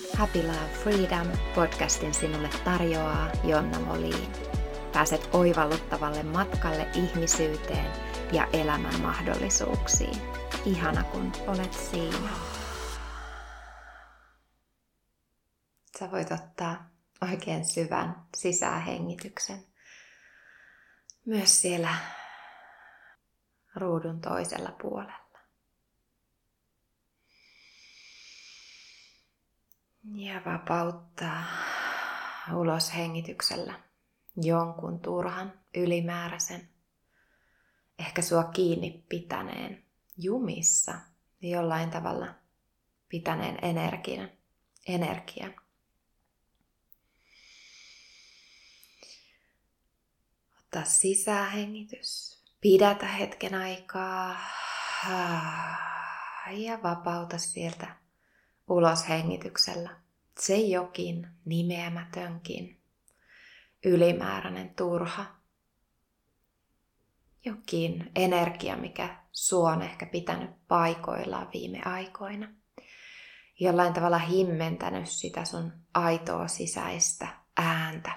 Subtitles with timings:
[0.00, 4.32] Happy Love Freedom podcastin sinulle tarjoaa Jonna Molin.
[4.92, 7.92] Pääset oivalluttavalle matkalle ihmisyyteen
[8.32, 10.22] ja elämän mahdollisuuksiin.
[10.64, 12.28] Ihana kun olet siinä.
[15.98, 16.90] Sä voit ottaa
[17.32, 19.66] oikein syvän sisähengityksen.
[21.26, 21.94] Myös siellä
[23.76, 25.21] ruudun toisella puolella.
[30.04, 31.44] Ja vapauttaa
[32.54, 33.80] ulos hengityksellä
[34.36, 36.68] jonkun turhan, ylimääräisen,
[37.98, 39.84] ehkä sua kiinni pitäneen,
[40.16, 40.94] jumissa
[41.40, 42.34] jollain tavalla
[43.08, 44.30] pitäneen energian.
[44.88, 45.54] energian.
[50.58, 52.42] Ottaa sisähengitys.
[52.60, 54.36] Pidätä hetken aikaa.
[56.50, 58.01] Ja vapauta sieltä
[58.72, 59.90] ulos hengityksellä.
[60.40, 62.80] Se jokin nimeämätönkin,
[63.84, 65.24] ylimääräinen turha,
[67.44, 72.48] jokin energia, mikä sua on ehkä pitänyt paikoillaan viime aikoina.
[73.60, 78.12] Jollain tavalla himmentänyt sitä sun aitoa sisäistä ääntä,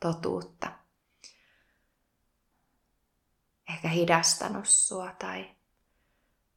[0.00, 0.72] totuutta.
[3.68, 5.54] Ehkä hidastanut sua tai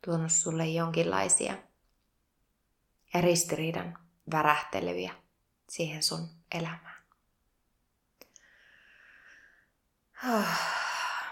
[0.05, 1.68] tuonut sulle jonkinlaisia
[3.13, 3.97] ja ristiriidan
[4.31, 5.13] värähteleviä
[5.69, 6.99] siihen sun elämään.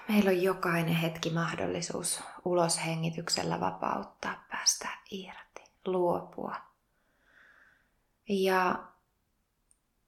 [0.07, 6.55] Meillä on jokainen hetki mahdollisuus ulos hengityksellä vapauttaa, päästä irti, luopua.
[8.29, 8.83] Ja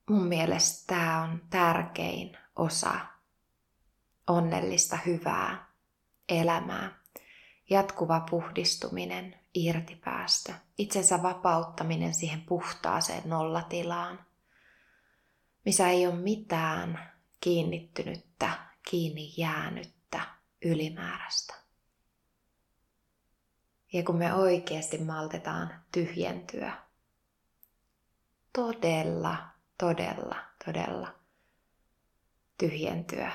[0.09, 2.99] mun mielestä tämä on tärkein osa
[4.27, 5.67] onnellista, hyvää
[6.29, 6.99] elämää.
[7.69, 14.25] Jatkuva puhdistuminen, irtipäästö, itsensä vapauttaminen siihen puhtaaseen nollatilaan,
[15.65, 17.11] missä ei ole mitään
[17.41, 18.51] kiinnittynyttä,
[18.89, 20.21] kiinni jäänyttä,
[20.65, 21.53] ylimääräistä.
[23.93, 26.73] Ja kun me oikeasti maltetaan tyhjentyä,
[28.53, 31.15] todella, todella, todella
[32.57, 33.31] tyhjentyä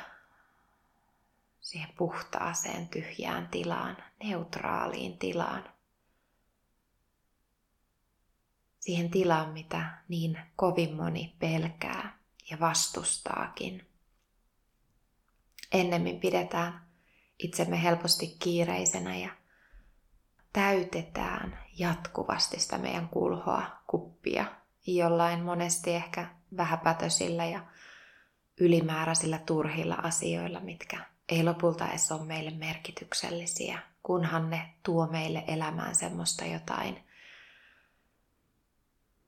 [1.61, 5.74] siihen puhtaaseen, tyhjään tilaan, neutraaliin tilaan,
[8.85, 12.19] siihen tilaan, mitä niin kovin moni pelkää
[12.51, 13.87] ja vastustaakin.
[15.73, 16.87] Ennemmin pidetään
[17.39, 19.31] itsemme helposti kiireisenä ja
[20.53, 24.45] täytetään jatkuvasti sitä meidän kulhoa, kuppia,
[24.87, 27.65] jollain monesti ehkä vähäpätösillä ja
[28.61, 35.95] ylimääräisillä turhilla asioilla, mitkä ei lopulta edes ole meille merkityksellisiä, kunhan ne tuo meille elämään
[35.95, 37.05] semmoista jotain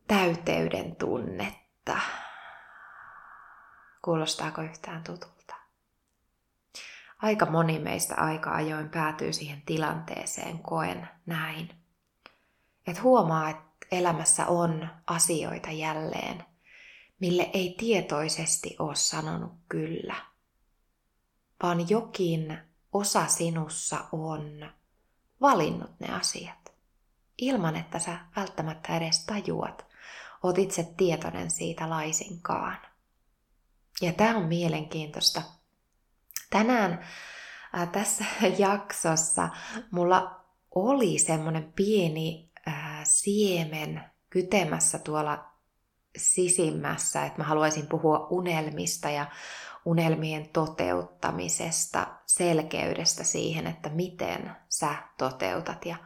[0.08, 1.98] täyteyden tunnetta.
[4.02, 5.54] Kuulostaako yhtään tutulta?
[7.22, 11.70] Aika moni meistä aika ajoin päätyy siihen tilanteeseen, koen näin.
[12.86, 16.44] Että huomaa, että elämässä on asioita jälleen,
[17.20, 20.16] mille ei tietoisesti ole sanonut kyllä,
[21.62, 22.58] vaan jokin
[22.92, 24.70] osa sinussa on
[25.40, 26.72] valinnut ne asiat,
[27.38, 29.86] ilman että sä välttämättä edes tajuat,
[30.42, 32.78] oot itse tietoinen siitä laisinkaan.
[34.00, 35.42] Ja tämä on mielenkiintoista.
[36.50, 37.04] Tänään
[37.78, 38.24] äh, tässä
[38.58, 39.48] jaksossa
[39.90, 40.44] mulla
[40.74, 45.44] oli semmoinen pieni äh, siemen kytemässä tuolla
[46.16, 49.26] sisimmässä, että mä haluaisin puhua unelmista ja
[49.84, 55.96] unelmien toteuttamisesta, selkeydestä siihen, että miten sä toteutat ja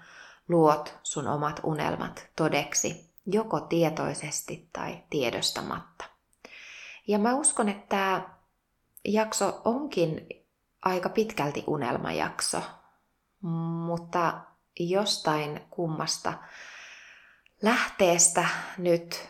[0.49, 6.05] luot sun omat unelmat todeksi joko tietoisesti tai tiedostamatta.
[7.09, 8.23] Ja mä uskon, että tämä
[9.05, 10.27] jakso onkin
[10.83, 12.63] aika pitkälti unelmajakso,
[13.87, 14.41] mutta
[14.81, 16.33] jostain kummasta
[17.63, 18.49] lähteestä
[18.79, 19.29] nyt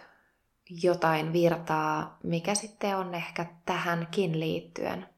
[0.82, 5.08] jotain virtaa, mikä sitten on ehkä tähänkin liittyen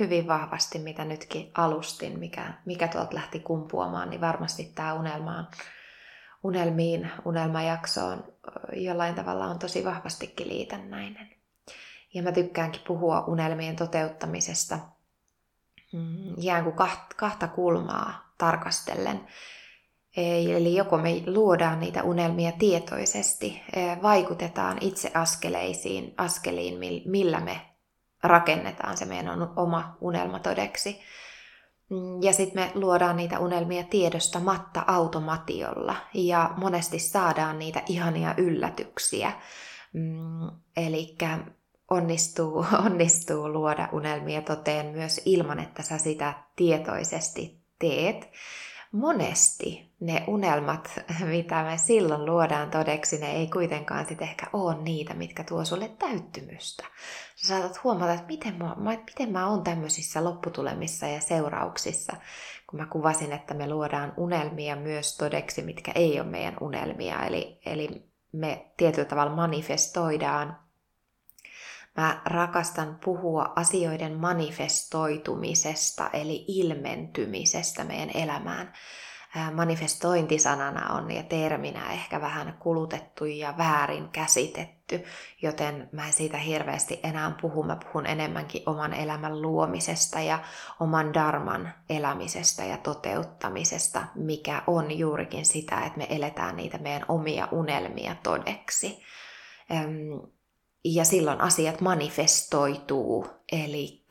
[0.00, 5.48] hyvin vahvasti, mitä nytkin alustin, mikä, mikä tuolta lähti kumpuamaan, niin varmasti tämä unelmaan
[6.42, 8.24] unelmiin, unelmajaksoon
[8.72, 11.30] jollain tavalla on tosi vapastikin liitännäinen.
[12.14, 14.78] Ja mä tykkäänkin puhua unelmien toteuttamisesta
[15.92, 16.76] mm, ikään kuin
[17.16, 19.26] kahta kulmaa tarkastellen.
[20.16, 23.62] Eli joko me luodaan niitä unelmia tietoisesti,
[24.02, 27.60] vaikutetaan itse askeleisiin, askeliin, millä me
[28.22, 31.00] rakennetaan se meidän oma unelma todeksi.
[31.92, 39.32] Mm, ja sitten me luodaan niitä unelmia tiedostamatta automatiolla ja monesti saadaan niitä ihania yllätyksiä.
[39.92, 41.16] Mm, Eli
[41.90, 48.30] onnistuu, onnistuu luoda unelmia toteen myös ilman, että sä sitä tietoisesti teet.
[48.92, 51.00] Monesti ne unelmat,
[51.30, 55.88] mitä me silloin luodaan todeksi, ne ei kuitenkaan sit ehkä ole niitä, mitkä tuo sulle
[55.88, 56.84] täyttymystä.
[57.36, 62.16] Sä saatat huomata, että miten mä, miten mä oon tämmöisissä lopputulemissa ja seurauksissa,
[62.70, 67.26] kun mä kuvasin, että me luodaan unelmia myös todeksi, mitkä ei ole meidän unelmia.
[67.26, 70.56] Eli, eli me tietyllä tavalla manifestoidaan
[71.96, 78.72] Mä rakastan puhua asioiden manifestoitumisesta, eli ilmentymisestä meidän elämään.
[79.54, 85.04] Manifestointisanana on ja terminä ehkä vähän kulutettu ja väärin käsitetty,
[85.42, 87.62] joten mä en siitä hirveästi enää puhu.
[87.62, 90.38] Mä puhun enemmänkin oman elämän luomisesta ja
[90.80, 97.48] oman darman elämisestä ja toteuttamisesta, mikä on juurikin sitä, että me eletään niitä meidän omia
[97.50, 99.02] unelmia todeksi
[100.84, 104.06] ja silloin asiat manifestoituu, eli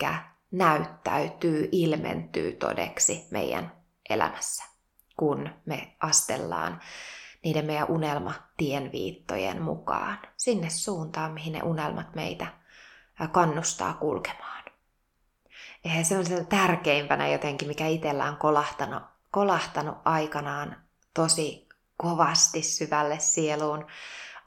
[0.52, 3.72] näyttäytyy, ilmentyy todeksi meidän
[4.10, 4.64] elämässä,
[5.18, 6.82] kun me astellaan
[7.44, 12.48] niiden meidän unelmatienviittojen mukaan sinne suuntaan, mihin ne unelmat meitä
[13.32, 14.64] kannustaa kulkemaan.
[15.84, 20.76] Ja se on se tärkeimpänä jotenkin, mikä itsellä on kolahtanut, kolahtanut aikanaan
[21.14, 23.88] tosi kovasti syvälle sieluun,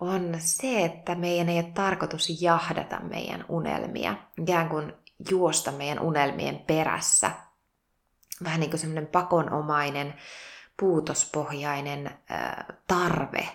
[0.00, 4.92] on se, että meidän ei ole tarkoitus jahdata meidän unelmia, ikään kuin
[5.30, 7.30] juosta meidän unelmien perässä.
[8.44, 10.14] Vähän niin kuin semmoinen pakonomainen,
[10.80, 13.48] puutospohjainen äh, tarve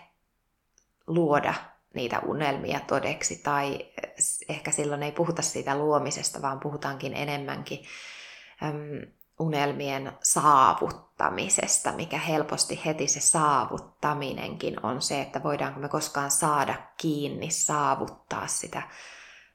[1.08, 1.54] luoda
[1.94, 3.86] niitä unelmia todeksi, tai
[4.50, 7.86] ehkä silloin ei puhuta siitä luomisesta, vaan puhutaankin enemmänkin
[8.64, 16.76] äm, unelmien saavuttamisesta, mikä helposti heti se saavuttaminenkin on se, että voidaanko me koskaan saada
[16.98, 18.82] kiinni, saavuttaa sitä,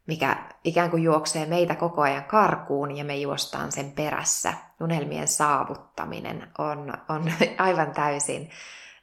[0.07, 4.55] mikä ikään kuin juoksee meitä koko ajan karkuun ja me juostaan sen perässä.
[4.81, 8.51] Unelmien saavuttaminen on, on aivan täysin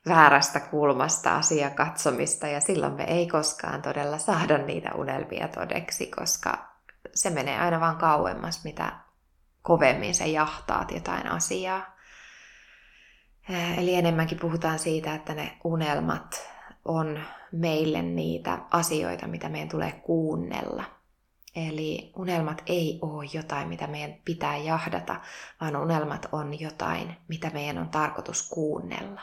[0.07, 6.57] väärästä kulmasta asian katsomista ja silloin me ei koskaan todella saada niitä unelmia todeksi, koska
[7.13, 8.91] se menee aina vaan kauemmas, mitä
[9.61, 11.95] kovemmin sä jahtaat jotain asiaa.
[13.77, 16.49] Eli enemmänkin puhutaan siitä, että ne unelmat
[16.85, 17.19] on
[17.51, 20.83] meille niitä asioita, mitä meidän tulee kuunnella.
[21.55, 25.21] Eli unelmat ei ole jotain, mitä meidän pitää jahdata,
[25.61, 29.21] vaan unelmat on jotain, mitä meidän on tarkoitus kuunnella.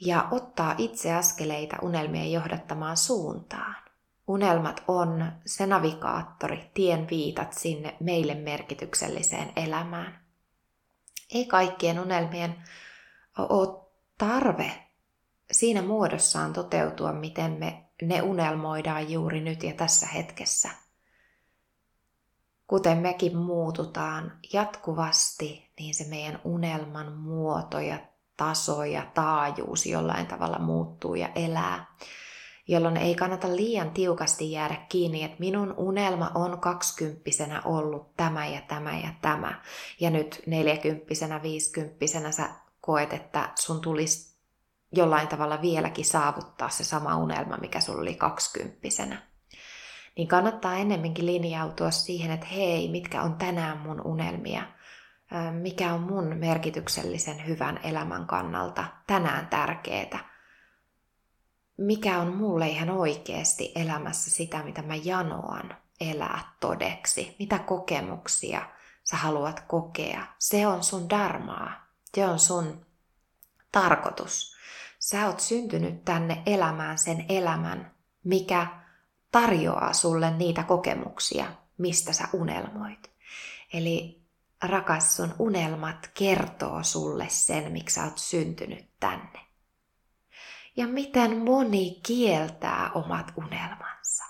[0.00, 3.85] Ja ottaa itse askeleita unelmien johdattamaan suuntaan.
[4.28, 10.20] Unelmat on se navigaattori, tien viitat sinne meille merkitykselliseen elämään.
[11.34, 12.62] Ei kaikkien unelmien
[13.38, 13.86] ole
[14.18, 14.86] tarve
[15.52, 20.70] siinä muodossaan toteutua, miten me ne unelmoidaan juuri nyt ja tässä hetkessä.
[22.66, 27.98] Kuten mekin muututaan jatkuvasti, niin se meidän unelman muoto ja
[28.36, 31.86] taso ja taajuus jollain tavalla muuttuu ja elää
[32.68, 38.60] jolloin ei kannata liian tiukasti jäädä kiinni, että minun unelma on kaksikymppisenä ollut tämä ja
[38.60, 39.60] tämä ja tämä.
[40.00, 42.48] Ja nyt neljäkymppisenä, viisikymppisenä sä
[42.80, 44.36] koet, että sun tulisi
[44.92, 49.22] jollain tavalla vieläkin saavuttaa se sama unelma, mikä sulla oli kaksikymppisenä.
[50.16, 54.62] Niin kannattaa ennemminkin linjautua siihen, että hei, mitkä on tänään mun unelmia,
[55.52, 60.35] mikä on mun merkityksellisen hyvän elämän kannalta tänään tärkeää
[61.76, 67.36] mikä on mulle ihan oikeasti elämässä sitä, mitä mä janoan elää todeksi.
[67.38, 68.66] Mitä kokemuksia
[69.04, 70.26] sä haluat kokea.
[70.38, 71.86] Se on sun darmaa.
[72.14, 72.86] Se on sun
[73.72, 74.56] tarkoitus.
[74.98, 78.66] Sä oot syntynyt tänne elämään sen elämän, mikä
[79.32, 81.46] tarjoaa sulle niitä kokemuksia,
[81.78, 83.10] mistä sä unelmoit.
[83.72, 84.22] Eli
[84.62, 89.45] rakas, sun unelmat kertoo sulle sen, miksi sä oot syntynyt tänne
[90.76, 94.24] ja miten moni kieltää omat unelmansa.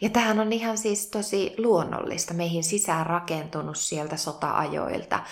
[0.00, 5.24] Ja tämähän on ihan siis tosi luonnollista, meihin sisään rakentunut sieltä sota-ajoilta.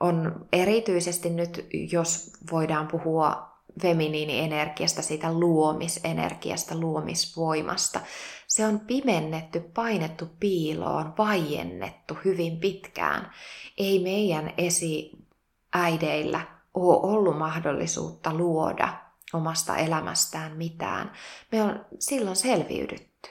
[0.00, 3.50] On erityisesti nyt, jos voidaan puhua
[3.82, 8.00] feminiinienergiasta, siitä luomisenergiasta, luomisvoimasta.
[8.46, 13.30] Se on pimennetty, painettu piiloon, vaiennettu hyvin pitkään.
[13.78, 21.12] Ei meidän esiäideillä ole ollut mahdollisuutta luoda omasta elämästään mitään,
[21.52, 23.30] me on silloin selviydytty.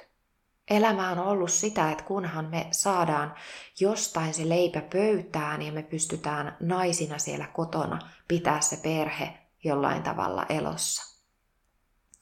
[0.70, 3.36] Elämä on ollut sitä, että kunhan me saadaan
[3.80, 10.46] jostain se leipä pöytään ja me pystytään naisina siellä kotona pitää se perhe jollain tavalla
[10.50, 11.18] elossa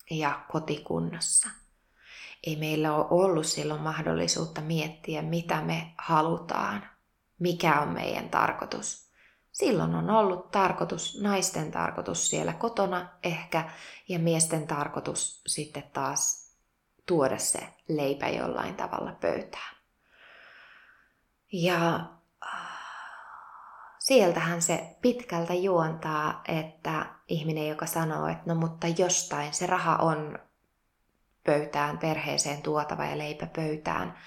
[0.10, 1.50] ja kotikunnossa.
[2.44, 6.90] Ei meillä ole ollut silloin mahdollisuutta miettiä, mitä me halutaan,
[7.40, 9.07] mikä on meidän tarkoitus.
[9.58, 13.70] Silloin on ollut tarkoitus, naisten tarkoitus siellä kotona ehkä,
[14.08, 16.52] ja miesten tarkoitus sitten taas
[17.06, 19.76] tuoda se leipä jollain tavalla pöytään.
[21.52, 21.96] Ja
[22.46, 22.52] äh,
[24.00, 30.40] sieltähän se pitkältä juontaa, että ihminen, joka sanoo, että no mutta jostain se raha on
[31.44, 34.18] pöytään, perheeseen tuotava ja leipä pöytään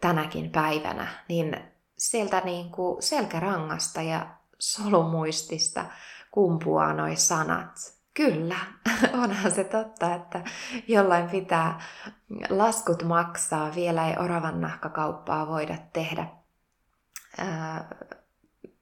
[0.00, 1.60] tänäkin päivänä, niin
[1.98, 5.84] sieltä niin kuin selkärangasta ja solumuistista
[6.30, 7.98] kumpuaa noi sanat.
[8.14, 8.58] Kyllä,
[9.22, 10.44] onhan se totta, että
[10.88, 11.80] jollain pitää
[12.48, 13.74] laskut maksaa.
[13.74, 16.26] Vielä ei oravan nahkakauppaa voida tehdä.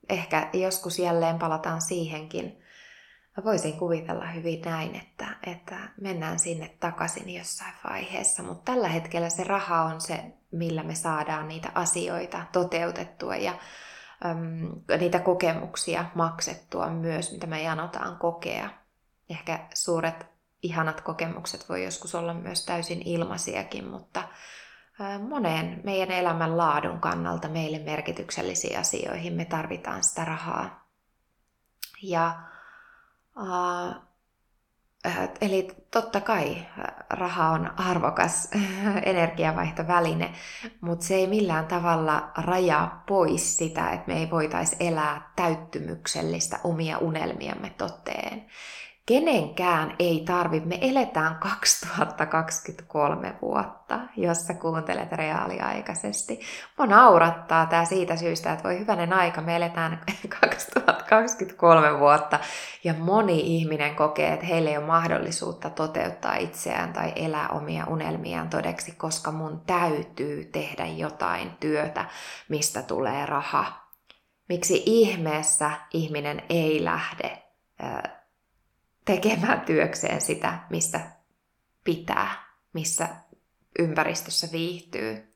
[0.09, 2.62] Ehkä joskus jälleen palataan siihenkin.
[3.37, 9.28] Mä voisin kuvitella hyvin näin, että, että mennään sinne takaisin jossain vaiheessa, mutta tällä hetkellä
[9.30, 13.59] se raha on se, millä me saadaan niitä asioita toteutettua ja
[14.99, 18.70] niitä kokemuksia maksettua myös, mitä me janotaan kokea
[19.30, 20.26] ehkä suuret
[20.62, 24.23] ihanat kokemukset voi joskus olla myös täysin ilmaisiakin, mutta
[25.28, 30.87] moneen meidän elämän laadun kannalta meille merkityksellisiin asioihin me tarvitaan sitä rahaa.
[32.02, 32.40] Ja,
[35.40, 36.66] eli totta kai
[37.10, 38.50] raha on arvokas
[39.04, 40.32] energiavaihtoväline,
[40.80, 46.98] mutta se ei millään tavalla rajaa pois sitä, että me ei voitaisi elää täyttymyksellistä omia
[46.98, 48.46] unelmiamme toteen
[49.06, 56.40] kenenkään ei tarvi, me eletään 2023 vuotta, jos sä kuuntelet reaaliaikaisesti.
[56.78, 60.00] Mua naurattaa tämä siitä syystä, että voi hyvänen aika, me eletään
[60.40, 62.38] 2023 vuotta
[62.84, 68.48] ja moni ihminen kokee, että heillä ei ole mahdollisuutta toteuttaa itseään tai elää omia unelmiaan
[68.48, 72.04] todeksi, koska mun täytyy tehdä jotain työtä,
[72.48, 73.86] mistä tulee raha.
[74.48, 77.42] Miksi ihmeessä ihminen ei lähde
[79.06, 81.00] tekemään työkseen sitä, mistä
[81.84, 83.08] pitää, missä
[83.78, 85.34] ympäristössä viihtyy.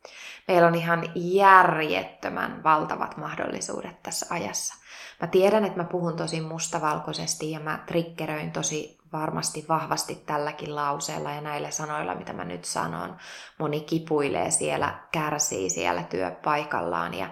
[0.48, 4.74] Meillä on ihan järjettömän valtavat mahdollisuudet tässä ajassa.
[5.20, 11.30] Mä tiedän, että mä puhun tosi mustavalkoisesti ja mä triggeröin tosi varmasti vahvasti tälläkin lauseella
[11.30, 13.16] ja näillä sanoilla, mitä mä nyt sanon.
[13.58, 17.30] Moni kipuilee siellä, kärsii siellä työpaikallaan ja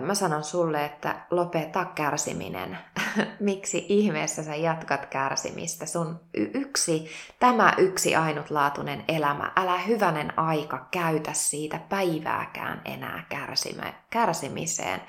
[0.00, 2.78] Mä sanon sulle, että lopeta kärsiminen.
[3.40, 5.86] Miksi ihmeessä sä jatkat kärsimistä?
[5.86, 15.02] Sun yksi, tämä yksi ainutlaatuinen elämä, älä hyvänen aika käytä siitä päivääkään enää kärsime, kärsimiseen,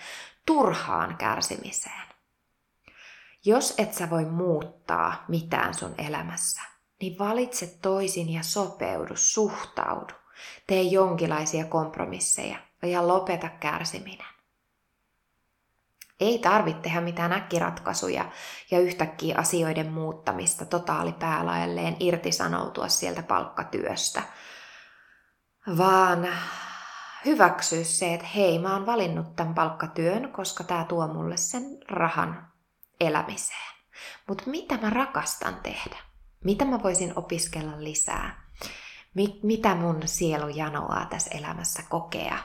[0.45, 2.03] turhaan kärsimiseen.
[3.45, 6.61] Jos et sä voi muuttaa mitään sun elämässä,
[7.01, 10.13] niin valitse toisin ja sopeudu, suhtaudu.
[10.67, 14.32] Tee jonkinlaisia kompromisseja ja lopeta kärsiminen.
[16.23, 18.25] Ei tarvitse tehdä mitään äkkiratkaisuja
[18.71, 24.23] ja yhtäkkiä asioiden muuttamista totaalipäälaelleen irtisanoutua sieltä palkkatyöstä,
[25.77, 26.27] vaan
[27.25, 32.47] hyväksyä se, että hei, mä oon valinnut tämän palkkatyön, koska tämä tuo mulle sen rahan
[32.99, 33.73] elämiseen.
[34.27, 35.97] Mutta mitä mä rakastan tehdä?
[36.43, 38.43] Mitä mä voisin opiskella lisää?
[39.43, 42.37] Mitä mun sielu janoaa tässä elämässä kokea?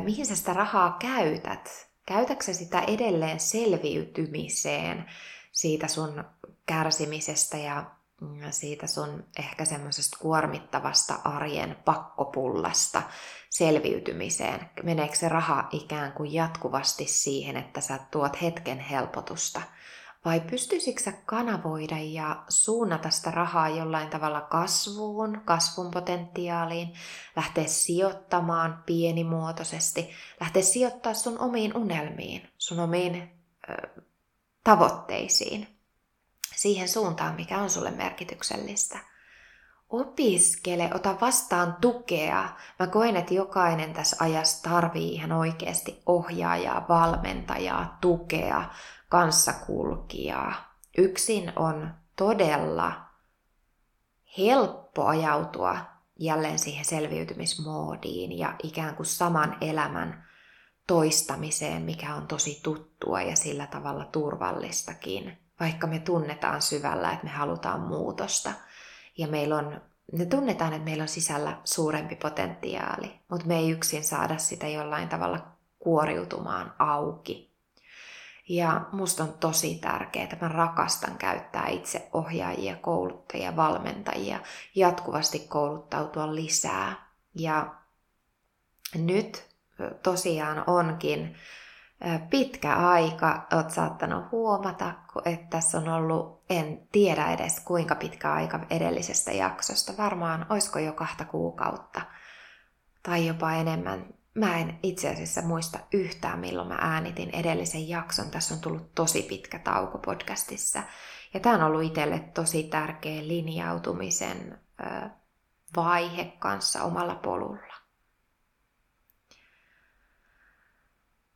[0.00, 1.91] Mihin sä sitä rahaa käytät?
[2.06, 5.04] Käytätkö sitä edelleen selviytymiseen
[5.52, 6.24] siitä sun
[6.66, 7.90] kärsimisestä ja
[8.20, 13.02] mm, siitä sun ehkä semmoisesta kuormittavasta arjen pakkopullasta
[13.50, 14.70] selviytymiseen?
[14.82, 19.62] Meneekö se raha ikään kuin jatkuvasti siihen, että sä tuot hetken helpotusta–
[20.24, 26.94] vai pystyisikö kanavoida ja suunnata sitä rahaa jollain tavalla kasvuun, kasvun potentiaaliin,
[27.36, 30.10] lähteä sijoittamaan pienimuotoisesti,
[30.40, 33.30] lähteä sijoittaa sun omiin unelmiin, sun omiin
[33.70, 34.02] ö,
[34.64, 35.68] tavoitteisiin,
[36.56, 38.98] siihen suuntaan, mikä on sulle merkityksellistä.
[39.88, 42.48] Opiskele, ota vastaan tukea.
[42.78, 48.64] Mä koen, että jokainen tässä ajassa tarvii ihan oikeasti ohjaajaa, valmentajaa, tukea,
[49.12, 50.74] kanssakulkijaa.
[50.98, 52.92] Yksin on todella
[54.38, 55.76] helppo ajautua
[56.18, 60.24] jälleen siihen selviytymismoodiin ja ikään kuin saman elämän
[60.86, 67.30] toistamiseen, mikä on tosi tuttua ja sillä tavalla turvallistakin, vaikka me tunnetaan syvällä, että me
[67.30, 68.52] halutaan muutosta.
[69.18, 69.80] Ja meillä on
[70.12, 75.08] ne tunnetaan, että meillä on sisällä suurempi potentiaali, mutta me ei yksin saada sitä jollain
[75.08, 75.46] tavalla
[75.78, 77.51] kuoriutumaan auki.
[78.52, 84.40] Ja musta on tosi tärkeää, että mä rakastan käyttää itse ohjaajia, kouluttajia, valmentajia,
[84.74, 87.06] jatkuvasti kouluttautua lisää.
[87.34, 87.74] Ja
[88.94, 89.48] nyt
[90.02, 91.36] tosiaan onkin
[92.30, 94.92] pitkä aika, oot saattanut huomata,
[95.24, 100.92] että tässä on ollut, en tiedä edes kuinka pitkä aika edellisestä jaksosta, varmaan oisko jo
[100.92, 102.00] kahta kuukautta
[103.02, 104.21] tai jopa enemmän.
[104.34, 108.30] Mä en itse asiassa muista yhtään, milloin mä äänitin edellisen jakson.
[108.30, 110.82] Tässä on tullut tosi pitkä tauko podcastissa.
[111.34, 114.58] Ja tämä on ollut itselle tosi tärkeä linjautumisen
[115.76, 117.74] vaihe kanssa omalla polulla.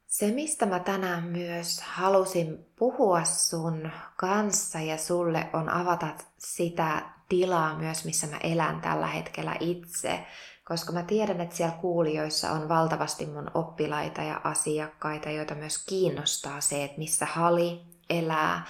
[0.07, 6.07] Se, mistä mä tänään myös halusin puhua sun kanssa ja sulle on avata
[6.39, 10.27] sitä tilaa myös, missä mä elän tällä hetkellä itse.
[10.69, 16.61] Koska mä tiedän, että siellä kuulijoissa on valtavasti mun oppilaita ja asiakkaita, joita myös kiinnostaa
[16.61, 18.67] se, että missä hali elää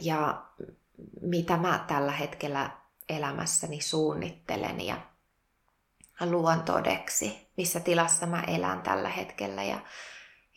[0.00, 0.42] ja
[1.20, 2.70] mitä mä tällä hetkellä
[3.08, 4.96] elämässäni suunnittelen ja
[6.20, 9.64] luon todeksi, missä tilassa mä elän tällä hetkellä.
[9.64, 9.80] Ja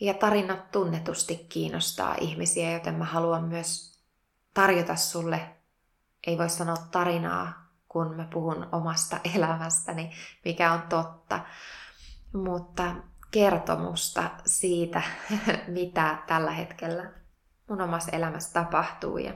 [0.01, 3.99] ja tarinat tunnetusti kiinnostaa ihmisiä, joten mä haluan myös
[4.53, 5.55] tarjota sulle,
[6.27, 7.60] ei voi sanoa tarinaa,
[7.91, 10.11] kun mä puhun omasta elämästäni,
[10.45, 11.39] mikä on totta,
[12.33, 12.95] mutta
[13.31, 15.01] kertomusta siitä,
[15.67, 17.11] mitä tällä hetkellä
[17.69, 19.33] mun omassa elämässä tapahtuu ja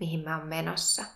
[0.00, 1.04] mihin mä oon menossa–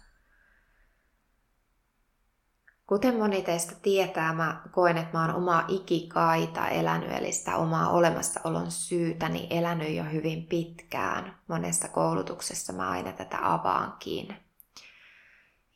[2.87, 7.91] Kuten moni teistä tietää, mä koen, että mä oon omaa ikikaita elänyt, eli sitä omaa
[7.91, 11.39] olemassaolon syytäni elänyt jo hyvin pitkään.
[11.49, 14.37] Monessa koulutuksessa mä aina tätä avaankin.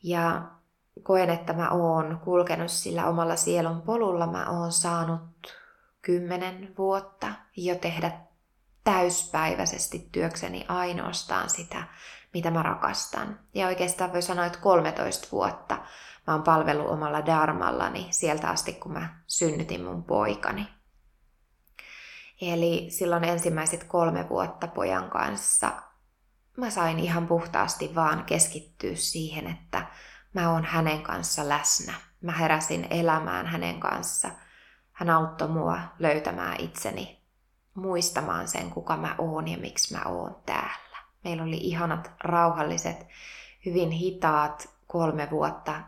[0.02, 0.50] Ja
[1.02, 4.26] koen, että mä oon kulkenut sillä omalla sielun polulla.
[4.26, 5.21] Mä oon saanut
[6.02, 8.12] kymmenen vuotta jo tehdä
[8.85, 11.83] täyspäiväisesti työkseni ainoastaan sitä,
[12.35, 13.38] mitä mä rakastan.
[13.54, 15.78] Ja oikeastaan voi sanoa, että 13 vuotta
[16.26, 20.68] mä oon palvellut omalla darmallani sieltä asti, kun mä synnytin mun poikani.
[22.40, 25.72] Eli silloin ensimmäiset kolme vuotta pojan kanssa
[26.57, 29.87] mä sain ihan puhtaasti vaan keskittyä siihen, että
[30.35, 31.95] mä oon hänen kanssa läsnä.
[32.21, 34.31] Mä heräsin elämään hänen kanssa.
[34.93, 37.23] Hän auttoi mua löytämään itseni,
[37.75, 40.99] muistamaan sen, kuka mä oon ja miksi mä oon täällä.
[41.25, 43.07] Meillä oli ihanat, rauhalliset,
[43.66, 45.81] hyvin hitaat kolme vuotta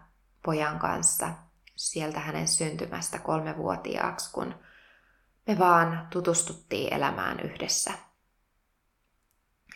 [0.45, 1.29] pojan kanssa
[1.77, 4.55] sieltä hänen syntymästä kolmevuotiaaksi, kun
[5.47, 7.93] me vaan tutustuttiin elämään yhdessä.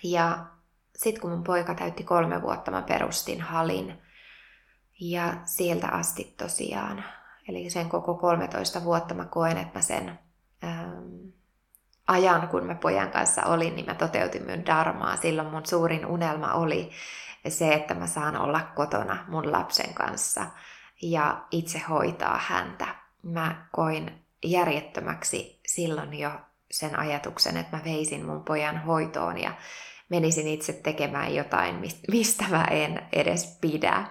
[0.03, 0.47] Ja
[0.97, 4.06] sitten kun mun poika täytti kolme vuotta, mä perustin halin.
[5.01, 7.05] Ja sieltä asti tosiaan,
[7.49, 10.19] eli sen koko 13 vuotta mä koen, että mä sen
[10.65, 11.29] ähm,
[12.07, 15.17] ajan, kun mä pojan kanssa olin, niin mä toteutin mun darmaa.
[15.17, 16.91] Silloin mun suurin unelma oli,
[17.49, 20.47] se, että mä saan olla kotona mun lapsen kanssa
[21.03, 22.87] ja itse hoitaa häntä.
[23.23, 26.31] Mä koin järjettömäksi silloin jo
[26.71, 29.53] sen ajatuksen, että mä veisin mun pojan hoitoon ja
[30.09, 34.07] menisin itse tekemään jotain, mistä mä en edes pidä.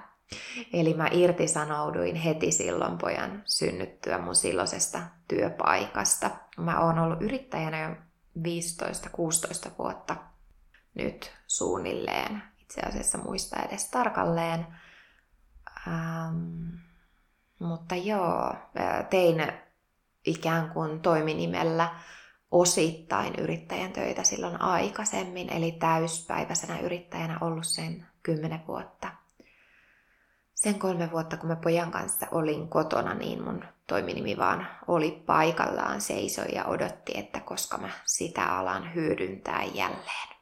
[0.73, 6.29] Eli mä irtisanouduin heti silloin pojan synnyttyä mun silloisesta työpaikasta.
[6.57, 7.95] Mä oon ollut yrittäjänä jo
[9.67, 10.15] 15-16 vuotta
[10.93, 14.67] nyt suunnilleen itse asiassa muista edes tarkalleen.
[15.87, 16.69] Ähm,
[17.59, 18.53] mutta joo,
[19.09, 19.51] tein
[20.25, 21.95] ikään kuin toiminimellä
[22.51, 29.24] osittain yrittäjän töitä silloin aikaisemmin, eli täyspäiväisenä yrittäjänä ollut sen kymmenen vuotta.
[30.55, 36.01] Sen kolme vuotta, kun mä pojan kanssa olin kotona, niin mun toiminimi vaan oli paikallaan,
[36.01, 40.35] seisoi ja odotti, että koska mä sitä alan hyödyntää jälleen.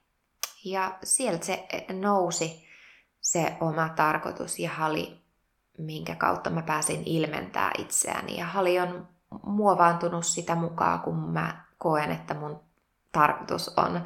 [0.66, 2.68] Ja sieltä se nousi
[3.22, 5.22] se oma tarkoitus ja hali,
[5.78, 8.38] minkä kautta mä pääsin ilmentää itseäni.
[8.38, 9.08] Ja hali on
[9.44, 12.60] muovaantunut sitä mukaan, kun mä koen, että mun
[13.12, 14.02] tarkoitus on.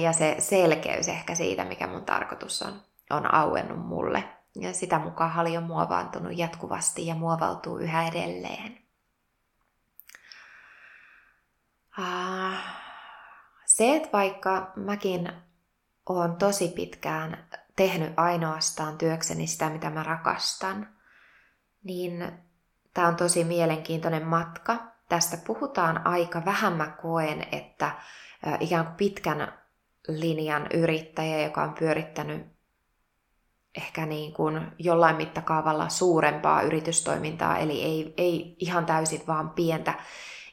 [0.00, 2.72] Ja se selkeys ehkä siitä, mikä mun tarkoitus on,
[3.10, 4.24] on auennut mulle.
[4.54, 8.78] Ja sitä mukaan hali on muovaantunut jatkuvasti ja muovautuu yhä edelleen.
[13.66, 15.32] Se, että vaikka mäkin
[16.08, 20.88] olen tosi pitkään tehnyt ainoastaan työkseni sitä, mitä mä rakastan,
[21.84, 22.32] niin
[22.94, 24.76] tämä on tosi mielenkiintoinen matka.
[25.08, 26.72] Tästä puhutaan aika vähän.
[26.72, 27.92] Mä koen, että
[28.60, 29.52] ikään kuin pitkän
[30.08, 32.46] linjan yrittäjä, joka on pyörittänyt
[33.76, 39.94] ehkä niin kuin jollain mittakaavalla suurempaa yritystoimintaa, eli ei, ei ihan täysin vaan pientä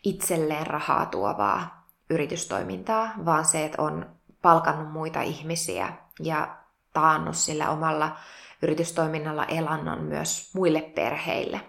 [0.04, 4.06] itselleen rahaa tuovaa yritystoimintaa, vaan se, että on
[4.42, 6.58] palkannut muita ihmisiä ja
[6.94, 8.18] taannut sillä omalla
[8.62, 11.62] yritystoiminnalla elannon myös muille perheille.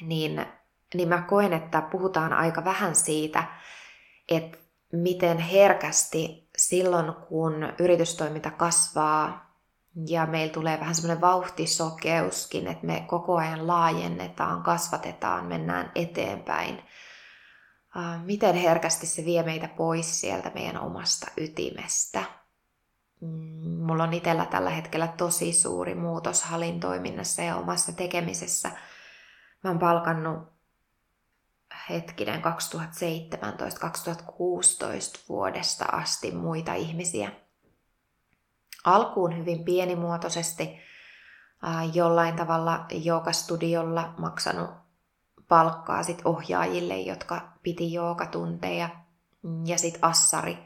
[0.00, 0.46] Niin,
[0.94, 3.44] niin mä koen, että puhutaan aika vähän siitä,
[4.28, 4.58] että
[4.92, 9.45] miten herkästi silloin, kun yritystoiminta kasvaa
[10.08, 16.82] ja meillä tulee vähän semmoinen vauhtisokeuskin, että me koko ajan laajennetaan, kasvatetaan, mennään eteenpäin.
[18.24, 22.22] Miten herkästi se vie meitä pois sieltä meidän omasta ytimestä.
[23.20, 28.70] Mm, mulla on itsellä tällä hetkellä tosi suuri muutos halin toiminnassa ja omassa tekemisessä.
[29.64, 30.38] Mä oon palkannut
[31.90, 32.46] hetkinen 2017-2016
[35.28, 37.45] vuodesta asti muita ihmisiä.
[38.86, 40.78] Alkuun hyvin pienimuotoisesti,
[41.94, 44.70] jollain tavalla joogastudiolla maksanut
[45.48, 48.88] palkkaa sit ohjaajille, jotka piti joogatunteja.
[49.64, 50.58] Ja sitten Assari.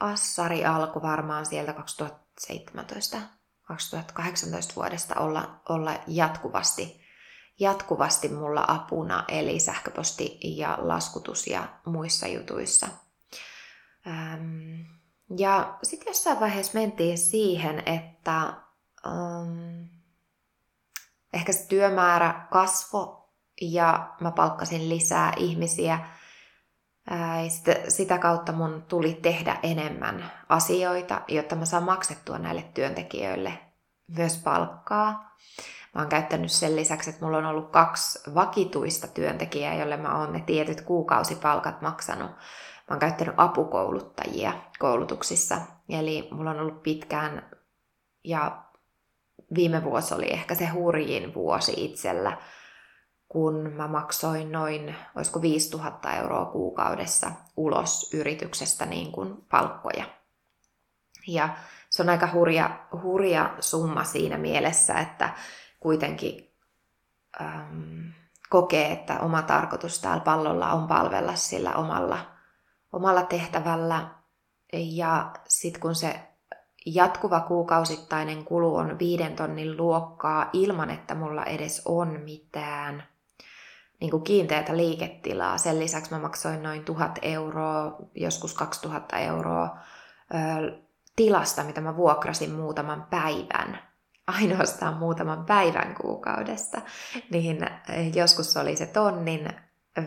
[0.00, 3.18] Assari alkoi varmaan sieltä 2017
[3.62, 7.08] 2018 vuodesta olla, olla jatkuvasti
[7.58, 12.88] jatkuvasti mulla apuna, eli sähköposti ja laskutus ja muissa jutuissa.
[14.06, 14.80] Ähm,
[15.36, 18.38] ja sitten jossain vaiheessa mentiin siihen, että
[19.06, 19.82] ähm,
[21.32, 25.98] ehkä se työmäärä kasvo ja mä palkkasin lisää ihmisiä.
[27.10, 33.58] Ää, sitä, sitä kautta mun tuli tehdä enemmän asioita, jotta mä saan maksettua näille työntekijöille
[34.16, 35.36] myös palkkaa.
[35.94, 40.32] Mä oon käyttänyt sen lisäksi, että mulla on ollut kaksi vakituista työntekijää, jolle mä oon
[40.32, 42.30] ne tietyt kuukausipalkat maksanut.
[42.88, 45.60] Mä oon käyttänyt apukouluttajia koulutuksissa.
[45.88, 47.50] Eli mulla on ollut pitkään
[48.24, 48.62] ja
[49.54, 52.36] viime vuosi oli ehkä se hurjin vuosi itsellä,
[53.28, 60.04] kun mä maksoin noin, olisiko 5000 euroa kuukaudessa ulos yrityksestä niin kuin palkkoja.
[61.26, 61.48] Ja
[61.90, 65.34] se on aika hurja, hurja summa siinä mielessä, että
[65.80, 66.54] kuitenkin
[67.40, 68.12] äm,
[68.48, 72.37] kokee, että oma tarkoitus täällä pallolla on palvella sillä omalla,
[72.92, 74.08] omalla tehtävällä.
[74.72, 76.20] Ja sitten kun se
[76.86, 83.02] jatkuva kuukausittainen kulu on viiden tonnin luokkaa ilman, että mulla edes on mitään
[84.00, 85.58] niin kiinteätä liiketilaa.
[85.58, 89.78] Sen lisäksi mä maksoin noin tuhat euroa, joskus 2000 euroa
[90.34, 90.78] ö,
[91.16, 93.78] tilasta, mitä mä vuokrasin muutaman päivän
[94.38, 96.80] ainoastaan muutaman päivän kuukaudesta,
[97.30, 99.48] niin eh, joskus oli se tonnin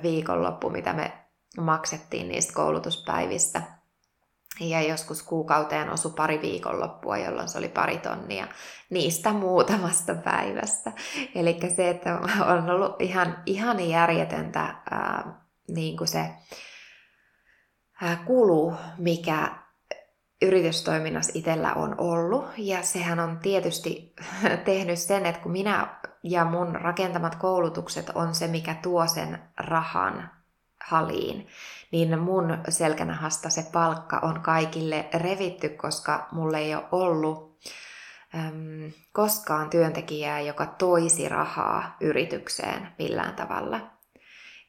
[0.04, 1.21] viikonloppu, mitä me
[1.58, 3.62] maksettiin niistä koulutuspäivistä.
[4.60, 8.48] Ja joskus kuukauteen osui pari viikonloppua, jolloin se oli pari tonnia
[8.90, 10.92] niistä muutamasta päivästä.
[11.36, 16.30] Eli se, että on ollut ihan, ihan järjetöntä ää, niin kuin se
[18.02, 19.52] ää, kulu, mikä
[20.42, 22.46] yritystoiminnassa itsellä on ollut.
[22.58, 24.16] Ja sehän on tietysti
[24.66, 30.41] tehnyt sen, että kun minä ja mun rakentamat koulutukset on se, mikä tuo sen rahan
[30.86, 31.48] haliin,
[31.92, 37.60] niin mun selkänahasta se palkka on kaikille revitty, koska mulle ei ole ollut
[38.36, 43.80] äm, koskaan työntekijää, joka toisi rahaa yritykseen millään tavalla.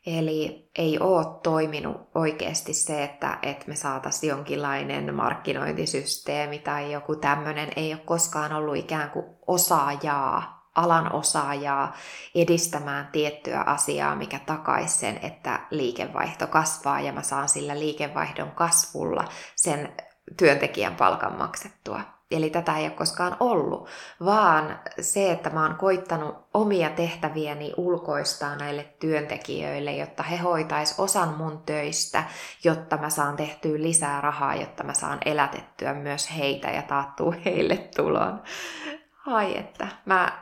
[0.06, 7.68] Eli ei ole toiminut oikeasti se, että, että me saataisiin jonkinlainen markkinointisysteemi tai joku tämmöinen.
[7.76, 11.96] Ei ole koskaan ollut ikään kuin osaajaa, alan osaajaa
[12.34, 19.24] edistämään tiettyä asiaa, mikä takaisi sen, että liikevaihto kasvaa ja mä saan sillä liikevaihdon kasvulla
[19.56, 19.92] sen
[20.36, 22.00] työntekijän palkan maksettua.
[22.30, 23.88] Eli tätä ei ole koskaan ollut,
[24.24, 31.28] vaan se, että mä oon koittanut omia tehtäviäni ulkoistaa näille työntekijöille, jotta he hoitais osan
[31.28, 32.24] mun töistä,
[32.64, 37.76] jotta mä saan tehtyä lisää rahaa, jotta mä saan elätettyä myös heitä ja taattua heille
[37.96, 38.42] tulon.
[39.26, 40.40] Ai että, mä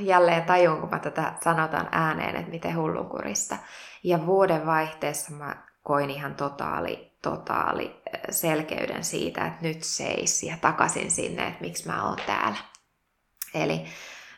[0.00, 3.56] jälleen tajun, kun mä tätä sanotaan ääneen, että miten hullunkurista.
[4.04, 11.10] Ja vuoden vaihteessa mä koin ihan totaali, totaali selkeyden siitä, että nyt seis ja takaisin
[11.10, 12.58] sinne, että miksi mä oon täällä.
[13.54, 13.84] Eli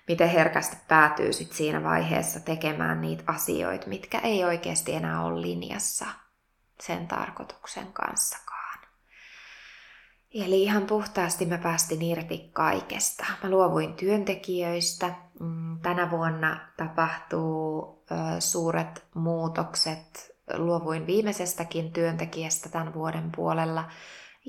[0.08, 6.06] miten herkästi päätyy sit siinä vaiheessa tekemään niitä asioita, mitkä ei oikeasti enää ole linjassa
[6.80, 8.51] sen tarkoituksen kanssakaan.
[10.34, 13.26] Eli ihan puhtaasti mä päästin irti kaikesta.
[13.42, 15.14] Mä luovuin työntekijöistä.
[15.40, 18.04] Mm, tänä vuonna tapahtuu
[18.38, 23.84] suuret muutokset luovuin viimeisestäkin työntekijästä tämän vuoden puolella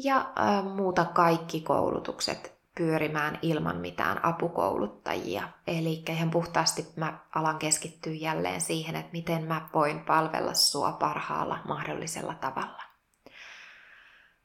[0.04, 0.34] ja
[0.76, 5.50] muuta kaikki koulutukset pyörimään ilman mitään apukouluttajia.
[5.68, 11.60] Eli ihan puhtaasti mä alan keskittyä jälleen siihen, että miten mä voin palvella sua parhaalla
[11.68, 12.93] mahdollisella tavalla.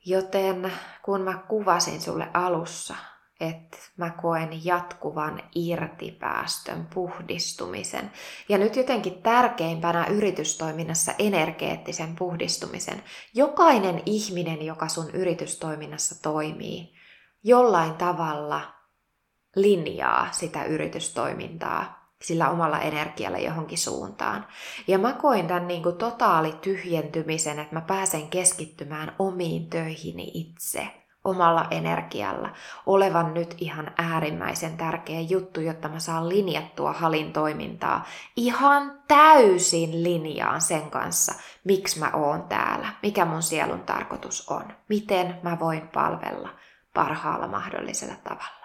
[0.09, 2.95] Joten kun mä kuvasin sulle alussa,
[3.41, 8.13] että mä koen jatkuvan irtipäästön, puhdistumisen.
[8.49, 13.03] Ja nyt jotenkin tärkeimpänä yritystoiminnassa energeettisen puhdistumisen.
[13.35, 16.95] Jokainen ihminen, joka sun yritystoiminnassa toimii,
[17.45, 18.61] jollain tavalla
[19.57, 24.47] linjaa sitä yritystoimintaa sillä omalla energialla johonkin suuntaan.
[24.89, 30.89] Ja mä koin tämän niin kuin totaali tyhjentymisen, että mä pääsen keskittymään omiin töihini itse
[31.25, 32.51] omalla energialla,
[32.87, 38.05] olevan nyt ihan äärimmäisen tärkeä juttu, jotta mä saan linjattua halin toimintaa
[38.37, 45.41] ihan täysin linjaan sen kanssa, miksi mä oon täällä, mikä mun sielun tarkoitus on, miten
[45.43, 46.49] mä voin palvella
[46.95, 48.58] parhaalla mahdollisella tavalla.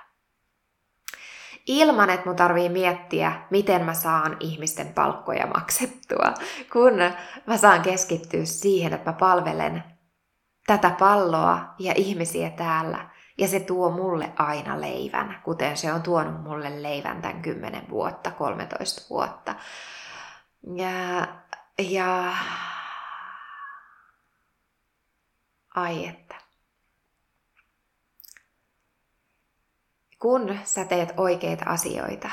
[1.68, 6.34] Ilman, että mun tarvii miettiä, miten mä saan ihmisten palkkoja maksettua,
[6.74, 6.94] kun
[7.48, 9.84] mä saan keskittyä siihen, että mä palvelen
[10.68, 13.10] tätä palloa ja ihmisiä täällä.
[13.38, 18.32] Ja se tuo mulle aina leivän, kuten se on tuonut mulle leivän tämän 10 vuotta,
[18.32, 19.56] 13 vuotta.
[20.76, 21.28] Ja,
[21.80, 22.34] ja
[25.76, 26.43] ai että.
[30.24, 32.30] Kun sä teet oikeita asioita,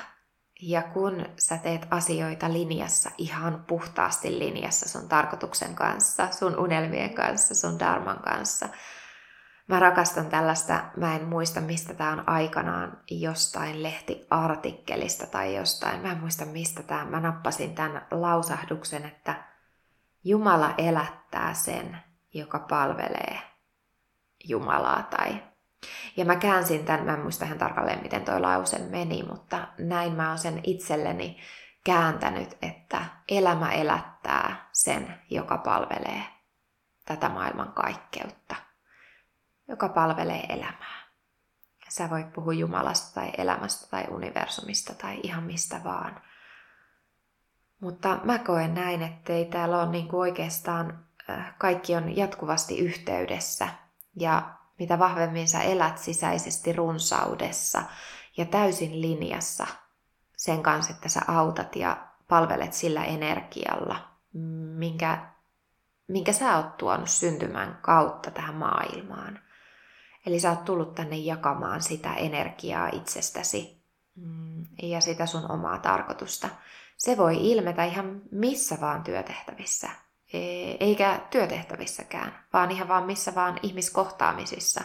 [0.63, 7.55] ja kun sä teet asioita linjassa, ihan puhtaasti linjassa sun tarkoituksen kanssa, sun unelmien kanssa,
[7.55, 8.69] sun darman kanssa.
[9.69, 16.13] Mä rakastan tällaista, mä en muista mistä tämä on aikanaan jostain lehtiartikkelista tai jostain, mä
[16.13, 19.45] en muista mistä tämä, mä nappasin tämän lausahduksen, että
[20.25, 21.99] Jumala elättää sen,
[22.35, 23.39] joka palvelee
[24.45, 25.50] Jumalaa tai
[26.17, 30.13] ja mä käänsin tämän, mä en muista ihan tarkalleen miten toi lause meni, mutta näin
[30.13, 31.41] mä oon sen itselleni
[31.85, 36.23] kääntänyt, että elämä elättää sen, joka palvelee
[37.05, 38.57] tätä maailman kaikkeutta,
[39.69, 41.01] joka palvelee elämää.
[41.89, 46.21] Sä voit puhua Jumalasta tai elämästä tai universumista tai ihan mistä vaan.
[47.81, 53.69] Mutta mä koen näin, ettei täällä ole niin kuin oikeastaan äh, kaikki on jatkuvasti yhteydessä
[54.17, 57.83] ja mitä vahvemmin sä elät sisäisesti runsaudessa
[58.37, 59.67] ja täysin linjassa
[60.37, 64.09] sen kanssa, että sä autat ja palvelet sillä energialla,
[64.77, 65.27] minkä,
[66.09, 69.39] minkä sä oot tuonut syntymän kautta tähän maailmaan.
[70.27, 73.83] Eli sä oot tullut tänne jakamaan sitä energiaa itsestäsi
[74.15, 76.49] mm, ja sitä sun omaa tarkoitusta.
[76.97, 79.91] Se voi ilmetä ihan missä vaan työtehtävissä
[80.81, 84.81] eikä työtehtävissäkään, vaan ihan vaan missä vaan ihmiskohtaamisissa.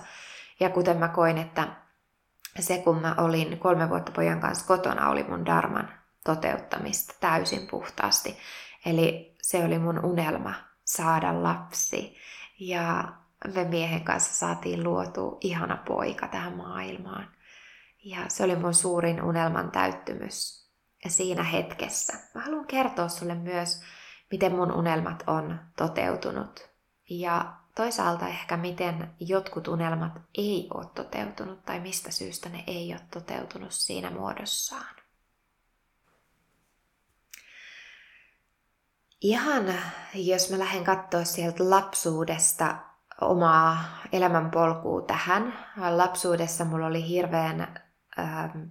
[0.59, 1.67] Ja kuten mä koin, että
[2.59, 5.89] se kun mä olin kolme vuotta pojan kanssa kotona, oli mun darman
[6.25, 8.37] toteuttamista täysin puhtaasti.
[8.85, 10.53] Eli se oli mun unelma
[10.83, 12.17] saada lapsi.
[12.59, 13.13] Ja
[13.53, 17.31] me miehen kanssa saatiin luotu ihana poika tähän maailmaan.
[18.03, 20.65] Ja se oli mun suurin unelman täyttymys
[21.07, 22.13] siinä hetkessä.
[22.35, 23.81] Mä haluan kertoa sulle myös
[24.31, 26.69] miten mun unelmat on toteutunut.
[27.09, 33.01] Ja toisaalta ehkä miten jotkut unelmat ei ole toteutunut tai mistä syystä ne ei ole
[33.13, 34.95] toteutunut siinä muodossaan.
[39.21, 39.73] Ihan
[40.13, 42.77] jos mä lähden katsoa sieltä lapsuudesta
[43.21, 45.53] omaa elämänpolkua tähän.
[45.89, 47.81] Lapsuudessa mulla oli hirveän
[48.19, 48.63] ähm,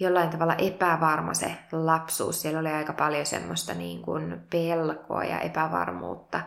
[0.00, 2.42] jollain tavalla epävarma se lapsuus.
[2.42, 6.40] Siellä oli aika paljon semmoista niin kuin pelkoa ja epävarmuutta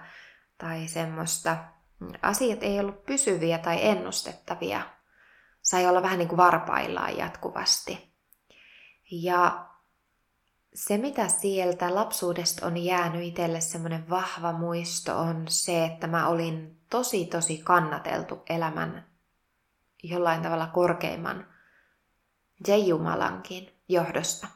[0.57, 1.57] tai semmoista.
[2.21, 4.81] Asiat ei ollut pysyviä tai ennustettavia.
[5.61, 8.13] Sai olla vähän niin kuin varpaillaan jatkuvasti.
[9.11, 9.65] Ja
[10.73, 16.81] se, mitä sieltä lapsuudesta on jäänyt itselle semmoinen vahva muisto, on se, että mä olin
[16.89, 19.11] tosi tosi kannateltu elämän
[20.03, 21.50] jollain tavalla korkeimman
[22.67, 24.47] ja Jumalankin johdosta.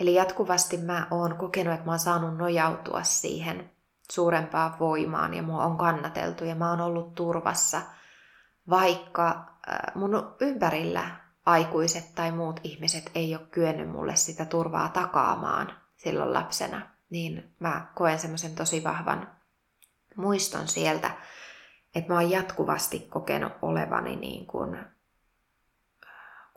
[0.00, 3.70] Eli jatkuvasti mä oon kokenut, että mä oon saanut nojautua siihen
[4.10, 7.82] suurempaan voimaan ja mua on kannateltu ja mä oon ollut turvassa,
[8.70, 9.46] vaikka
[9.94, 11.10] mun ympärillä
[11.46, 17.86] aikuiset tai muut ihmiset ei ole kyennyt mulle sitä turvaa takaamaan silloin lapsena, niin mä
[17.94, 19.28] koen semmoisen tosi vahvan
[20.16, 21.10] muiston sieltä,
[21.94, 24.78] että mä oon jatkuvasti kokenut olevani niin kuin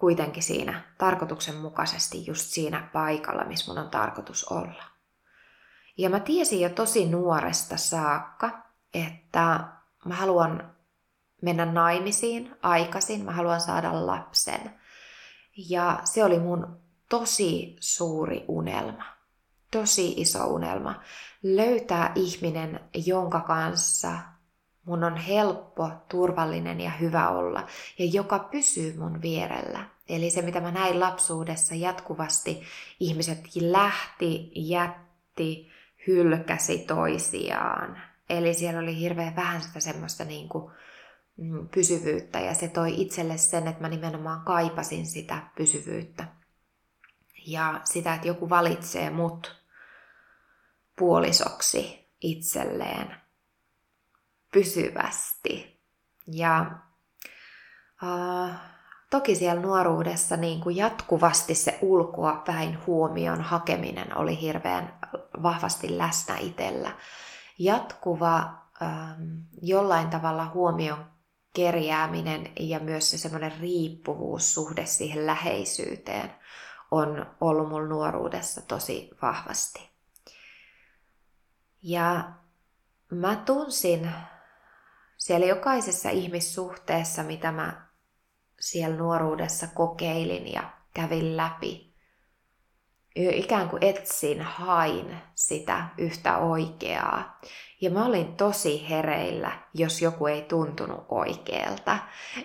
[0.04, 4.84] kuitenkin siinä tarkoituksenmukaisesti just siinä paikalla, missä mun on tarkoitus olla.
[5.98, 8.50] Ja mä tiesin jo tosi nuoresta saakka,
[8.94, 9.60] että
[10.06, 10.76] mä haluan
[11.42, 14.80] mennä naimisiin aikaisin, mä haluan saada lapsen.
[15.70, 19.06] Ja se oli mun tosi suuri unelma,
[19.72, 21.02] tosi iso unelma.
[21.44, 24.12] Löytää ihminen, jonka kanssa
[24.86, 27.66] mun on helppo, turvallinen ja hyvä olla,
[28.00, 29.93] ja joka pysyy mun vierellä.
[30.10, 32.64] Eli se, mitä mä näin lapsuudessa jatkuvasti,
[33.00, 35.72] ihmiset lähti, jätti,
[36.08, 38.02] hylkäsi toisiaan.
[38.30, 40.74] Eli siellä oli hirveän vähän sitä semmoista niin kuin,
[41.38, 46.28] mm, pysyvyyttä ja se toi itselle sen, että mä nimenomaan kaipasin sitä pysyvyyttä.
[47.48, 49.64] Ja sitä, että joku valitsee mut
[50.96, 53.16] puolisoksi itselleen
[54.54, 55.80] pysyvästi.
[56.28, 56.72] Ja
[58.04, 58.73] uh,
[59.14, 65.00] toki siellä nuoruudessa niin kuin jatkuvasti se ulkoa päin huomion hakeminen oli hirveän
[65.44, 66.92] vahvasti läsnä itsellä.
[67.60, 68.38] Jatkuva
[68.82, 69.22] ähm,
[69.62, 71.06] jollain tavalla huomion
[71.56, 76.32] kerjääminen ja myös se semmoinen riippuvuussuhde siihen läheisyyteen
[76.92, 79.90] on ollut mun nuoruudessa tosi vahvasti.
[81.84, 82.32] Ja
[83.12, 84.12] mä tunsin
[85.18, 87.93] siellä jokaisessa ihmissuhteessa, mitä mä
[88.64, 91.94] siellä nuoruudessa kokeilin ja kävin läpi.
[93.16, 97.40] Ikään kuin etsin, hain sitä yhtä oikeaa.
[97.82, 101.98] Ja mä olin tosi hereillä, jos joku ei tuntunut oikealta.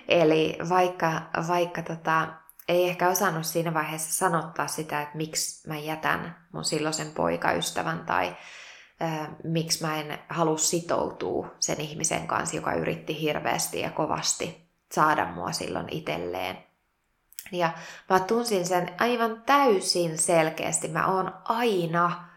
[0.09, 2.29] Eli vaikka, vaikka tota,
[2.69, 8.37] ei ehkä osannut siinä vaiheessa sanottaa sitä, että miksi mä jätän mun silloisen poikaystävän tai
[9.03, 15.27] äh, miksi mä en halua sitoutua sen ihmisen kanssa, joka yritti hirveästi ja kovasti saada
[15.27, 16.59] mua silloin itselleen.
[17.53, 17.71] Ja
[18.11, 20.89] mä tunsin sen aivan täysin selkeästi.
[20.89, 22.29] Mä oon aina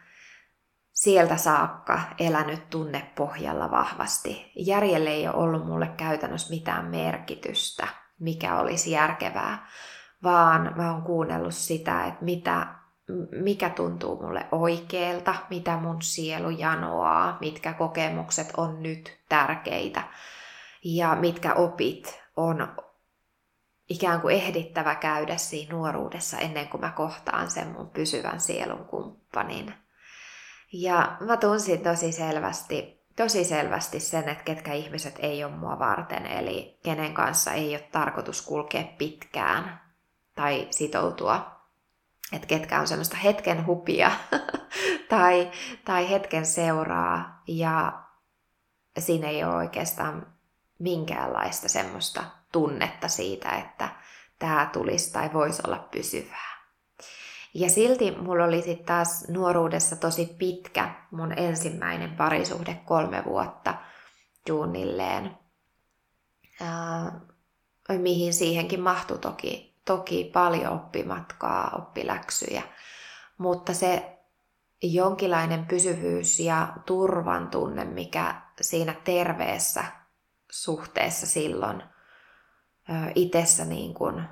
[0.92, 4.52] sieltä saakka elänyt tunnepohjalla vahvasti.
[4.56, 7.88] Järjelle ei ole ollut mulle käytännössä mitään merkitystä,
[8.20, 9.68] mikä olisi järkevää,
[10.24, 12.68] vaan mä oon kuunnellut sitä, että mitä,
[13.32, 20.04] mikä tuntuu mulle oikealta, mitä mun sielu janoaa, mitkä kokemukset on nyt tärkeitä
[20.84, 22.76] ja mitkä opit on
[23.90, 29.74] ikään kuin ehdittävä käydä siinä nuoruudessa ennen kuin mä kohtaan sen mun pysyvän sielun kumppanin.
[30.74, 36.26] Ja mä tunsin tosi selvästi, tosi selvästi sen, että ketkä ihmiset ei ole mua varten,
[36.26, 39.82] eli kenen kanssa ei ole tarkoitus kulkea pitkään
[40.36, 41.62] tai sitoutua.
[42.34, 44.12] Että ketkä on semmoista hetken hupia
[45.10, 45.52] tai,
[45.86, 48.04] tai hetken seuraa ja
[49.00, 50.34] siinä ei ole oikeastaan
[50.82, 53.90] minkäänlaista semmoista tunnetta siitä, että
[54.40, 56.52] tämä tulisi tai voisi olla pysyvää.
[57.54, 63.74] Ja silti mulla oli sitten taas nuoruudessa tosi pitkä mun ensimmäinen parisuhde kolme vuotta
[64.48, 65.38] juunilleen,
[66.62, 67.22] ää,
[67.98, 72.62] mihin siihenkin mahtui toki, toki paljon oppimatkaa, oppiläksyjä.
[73.38, 74.18] Mutta se
[74.82, 80.01] jonkinlainen pysyvyys ja turvan tunne, mikä siinä terveessä
[80.52, 81.84] suhteessa silloin
[83.16, 84.24] itsessä niin kuin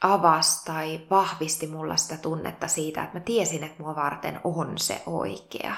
[0.00, 5.02] avasi tai vahvisti mulla sitä tunnetta siitä, että mä tiesin, että mua varten on se
[5.06, 5.74] oikea.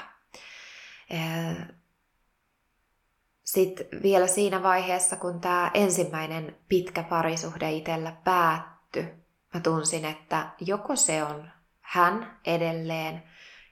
[3.43, 9.13] Sitten vielä siinä vaiheessa, kun tämä ensimmäinen pitkä parisuhde itsellä päättyi,
[9.53, 13.23] mä tunsin, että joko se on hän edelleen,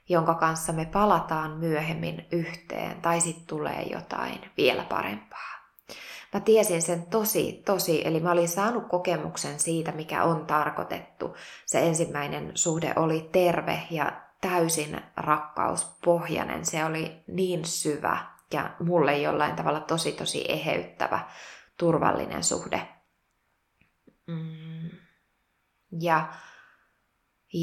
[0.08, 5.56] jonka kanssa me palataan myöhemmin yhteen, tai sitten tulee jotain vielä parempaa.
[6.34, 11.36] Mä tiesin sen tosi, tosi, eli mä olin saanut kokemuksen siitä, mikä on tarkoitettu.
[11.66, 16.66] Se ensimmäinen suhde oli terve ja täysin rakkauspohjainen.
[16.66, 18.18] Se oli niin syvä
[18.52, 21.20] ja mulle jollain tavalla tosi, tosi eheyttävä,
[21.76, 22.88] turvallinen suhde.
[24.26, 24.90] Mm.
[26.00, 26.28] Ja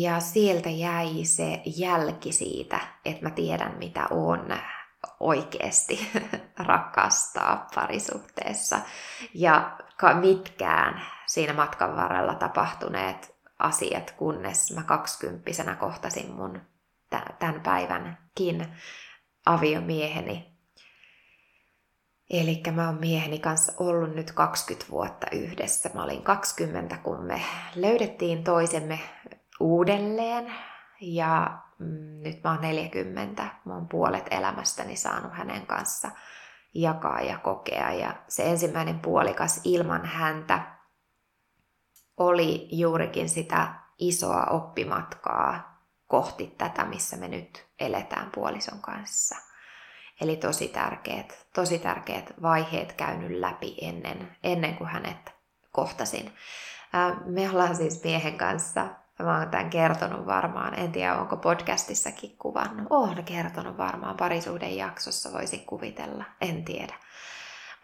[0.01, 4.58] ja sieltä jäi se jälki siitä, että mä tiedän mitä on
[5.19, 6.12] oikeasti
[6.67, 8.79] rakastaa parisuhteessa.
[9.34, 9.77] Ja
[10.13, 16.62] mitkään siinä matkan varrella tapahtuneet asiat, kunnes mä kaksikymppisenä kohtasin mun
[17.39, 18.67] tämän päivänkin
[19.45, 20.53] aviomieheni.
[22.29, 25.89] Eli mä oon mieheni kanssa ollut nyt 20 vuotta yhdessä.
[25.94, 27.41] Mä olin 20, kun me
[27.75, 29.00] löydettiin toisemme
[29.64, 30.54] uudelleen.
[31.02, 33.48] Ja mm, nyt mä oon 40.
[33.66, 36.12] Mä oon puolet elämästäni saanut hänen kanssa
[36.74, 37.94] jakaa ja kokea.
[37.94, 40.62] Ja se ensimmäinen puolikas ilman häntä
[42.18, 45.74] oli juurikin sitä isoa oppimatkaa
[46.08, 49.36] kohti tätä, missä me nyt eletään puolison kanssa.
[50.22, 55.34] Eli tosi tärkeät, tosi tärkeät vaiheet käynyt läpi ennen, ennen kuin hänet
[55.72, 56.34] kohtasin.
[57.26, 58.88] Me ollaan siis miehen kanssa,
[59.24, 62.88] mä oon tämän kertonut varmaan, en tiedä onko podcastissakin kuvannut.
[62.90, 66.94] Oon kertonut varmaan parisuuden jaksossa, voisi kuvitella, en tiedä.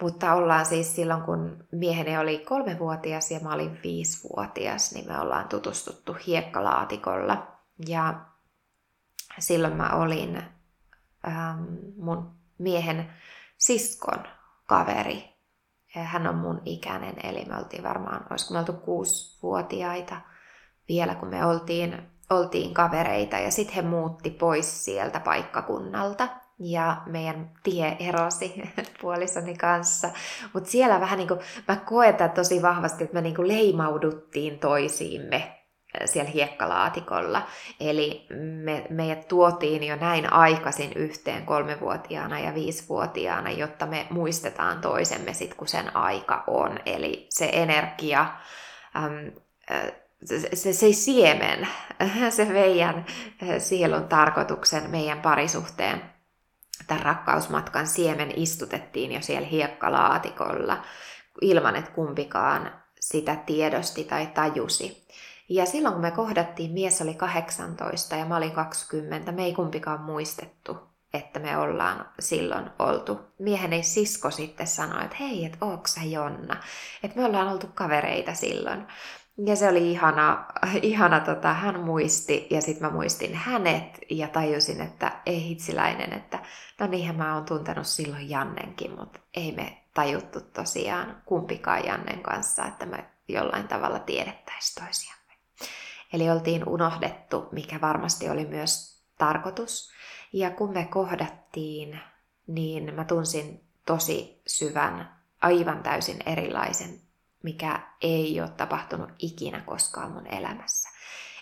[0.02, 5.48] Mutta ollaan siis silloin, kun mieheni oli kolmevuotias ja mä olin viisivuotias, niin me ollaan
[5.48, 7.48] tutustuttu hiekkalaatikolla.
[7.88, 8.14] Ja
[9.40, 10.44] silloin mä olin
[11.28, 11.64] ähm,
[11.98, 13.14] mun miehen
[13.58, 14.24] siskon
[14.66, 15.40] kaveri.
[15.94, 20.22] Hän on mun ikäinen, eli me oltiin varmaan, olisiko me oltu kuusivuotiaita
[20.90, 21.98] vielä, kun me oltiin,
[22.30, 23.38] oltiin kavereita.
[23.38, 26.28] Ja sitten he muutti pois sieltä paikkakunnalta
[26.60, 28.54] ja meidän tie erosi
[29.02, 30.10] puolisoni kanssa.
[30.54, 35.60] Mutta siellä vähän niin kuin, mä koetan tosi vahvasti, että me niin kuin leimauduttiin toisiimme
[36.06, 37.42] siellä hiekkalaatikolla.
[37.80, 38.28] Eli
[38.64, 45.54] me, meidät tuotiin jo näin aikaisin yhteen kolmevuotiaana ja viisivuotiaana, jotta me muistetaan toisemme sit,
[45.54, 46.80] kun sen aika on.
[46.86, 48.28] Eli se energia,
[48.96, 49.32] äm,
[49.72, 49.94] se,
[50.26, 51.67] se, se siemen,
[52.30, 53.05] se meidän
[53.57, 56.01] sielun tarkoituksen meidän parisuhteen,
[56.88, 60.84] tämän rakkausmatkan siemen istutettiin jo siellä hiekkalaatikolla
[61.41, 65.07] ilman, että kumpikaan sitä tiedosti tai tajusi.
[65.49, 70.01] Ja silloin kun me kohdattiin, mies oli 18 ja mä olin 20, me ei kumpikaan
[70.01, 70.78] muistettu,
[71.13, 73.20] että me ollaan silloin oltu.
[73.39, 76.57] Mieheni sisko sitten sanoi, että hei, että ootko sä Jonna?
[77.03, 78.88] Että me ollaan oltu kavereita silloin.
[79.46, 80.46] Ja se oli ihana,
[80.82, 86.40] ihana tota, hän muisti ja sitten mä muistin hänet ja tajusin, että ei hitsiläinen, että
[86.80, 92.66] no niinhän mä oon tuntenut silloin Jannenkin, mutta ei me tajuttu tosiaan kumpikaan Jannen kanssa,
[92.66, 95.20] että me jollain tavalla tiedettäisiin toisiaan.
[96.14, 99.92] Eli oltiin unohdettu, mikä varmasti oli myös tarkoitus.
[100.34, 102.00] Ja kun me kohdattiin,
[102.48, 107.09] niin mä tunsin tosi syvän, aivan täysin erilaisen,
[107.44, 110.90] mikä ei ole tapahtunut ikinä koskaan mun elämässä.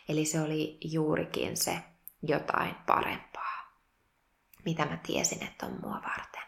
[0.09, 1.77] Eli se oli juurikin se
[2.23, 3.77] jotain parempaa,
[4.65, 6.41] mitä mä tiesin, että on mua varten.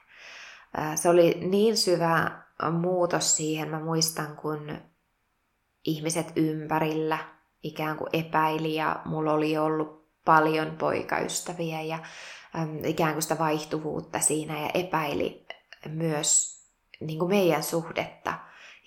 [0.98, 2.42] Se oli niin syvä
[2.72, 4.78] muutos siihen, mä muistan, kun
[5.86, 7.18] ihmiset ympärillä
[7.64, 12.00] ikään kuin epäili ja mulla oli ollut paljon poikaystäviä ja
[12.60, 15.46] äm, ikään kuin sitä vaihtuvuutta siinä ja epäili
[15.90, 16.60] myös
[17.00, 18.34] niin kuin meidän suhdetta.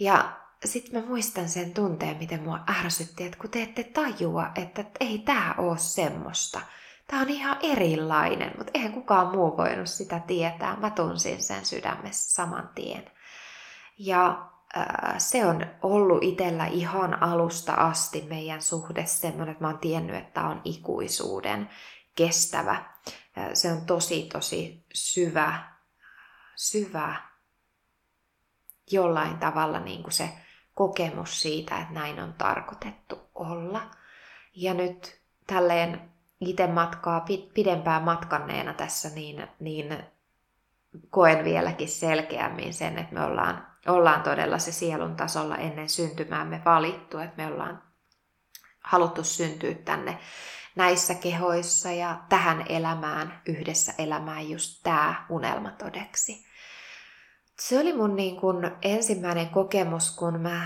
[0.00, 4.84] Ja sitten mä muistan sen tunteen, miten mua ärsytti, että kun te ette tajua, että
[5.00, 6.60] ei tämä ole semmoista.
[7.06, 10.76] Tämä on ihan erilainen, mutta eihän kukaan muu voinut sitä tietää.
[10.76, 13.10] Mä tunsin sen sydämessä saman tien.
[13.98, 14.48] Ja
[15.18, 20.42] se on ollut itsellä ihan alusta asti meidän suhde semmoinen, että mä oon tiennyt, että
[20.42, 21.70] on ikuisuuden
[22.14, 22.84] kestävä.
[23.54, 25.72] Se on tosi, tosi syvä,
[26.56, 27.16] syvä
[28.90, 30.28] jollain tavalla niin kuin se
[30.74, 33.90] kokemus siitä, että näin on tarkoitettu olla.
[34.54, 36.10] Ja nyt tälleen
[36.40, 39.98] itse matkaa pidempään matkanneena tässä, niin, niin
[41.10, 47.18] koen vieläkin selkeämmin sen, että me ollaan ollaan todella se sielun tasolla ennen syntymäämme valittu,
[47.18, 47.82] että me ollaan
[48.84, 50.18] haluttu syntyä tänne
[50.76, 56.46] näissä kehoissa ja tähän elämään, yhdessä elämään just tämä unelma todeksi.
[57.68, 60.60] Se oli mun niin kuin ensimmäinen kokemus, kun mä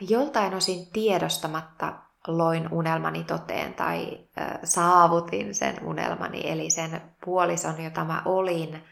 [0.00, 1.94] joltain osin tiedostamatta
[2.26, 8.84] loin unelmani toteen tai äh, saavutin sen unelmani, eli sen puolison, jota mä olin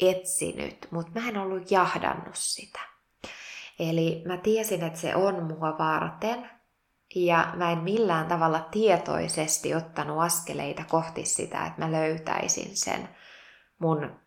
[0.00, 2.80] etsinyt, mutta mä en ollut jahdannut sitä.
[3.78, 6.50] Eli mä tiesin, että se on mua varten,
[7.14, 13.08] ja mä en millään tavalla tietoisesti ottanut askeleita kohti sitä, että mä löytäisin sen
[13.78, 14.20] mun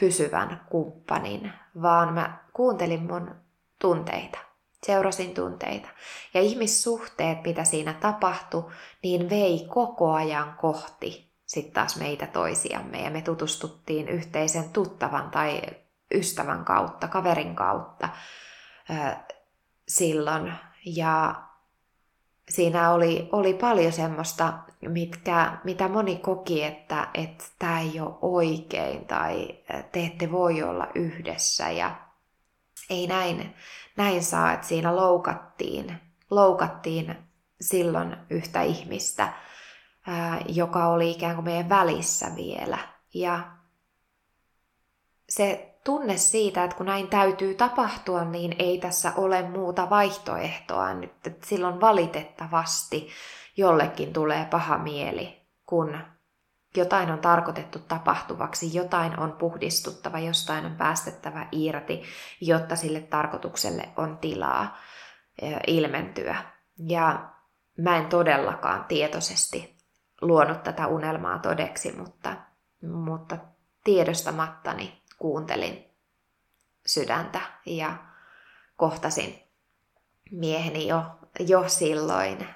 [0.00, 3.34] pysyvän kumppanin, vaan mä kuuntelin mun
[3.78, 4.38] tunteita,
[4.82, 5.88] seurasin tunteita.
[6.34, 8.70] Ja ihmissuhteet, mitä siinä tapahtui,
[9.02, 15.60] niin vei koko ajan kohti sitten taas meitä toisiamme ja me tutustuttiin yhteisen tuttavan tai
[16.14, 18.08] ystävän kautta, kaverin kautta
[19.88, 20.52] silloin.
[20.86, 21.42] Ja
[22.54, 24.52] siinä oli, oli paljon semmoista,
[24.88, 27.08] mitkä, mitä moni koki, että
[27.58, 29.48] tämä ei ole oikein tai
[29.92, 31.96] te ette voi olla yhdessä ja
[32.90, 33.54] ei näin,
[33.96, 36.00] näin saa, että siinä loukattiin,
[36.30, 37.16] loukattiin
[37.60, 39.32] silloin yhtä ihmistä–
[40.48, 42.78] joka oli ikään kuin meidän välissä vielä.
[43.14, 43.56] Ja
[45.28, 45.71] se
[46.16, 51.26] siitä, että kun näin täytyy tapahtua, niin ei tässä ole muuta vaihtoehtoa nyt.
[51.26, 53.08] Että silloin valitettavasti
[53.56, 55.98] jollekin tulee paha mieli, kun
[56.76, 62.02] Jotain on tarkoitettu tapahtuvaksi, jotain on puhdistuttava, jostain on päästettävä irti,
[62.40, 64.76] jotta sille tarkoitukselle on tilaa
[65.66, 66.36] ilmentyä.
[66.78, 67.30] Ja
[67.78, 69.76] mä en todellakaan tietoisesti
[70.20, 72.36] luonut tätä unelmaa todeksi, mutta,
[72.82, 73.38] mutta
[73.84, 75.90] tiedostamattani kuuntelin
[76.86, 77.96] sydäntä ja
[78.76, 79.42] kohtasin
[80.30, 81.02] mieheni jo,
[81.40, 82.48] jo silloin.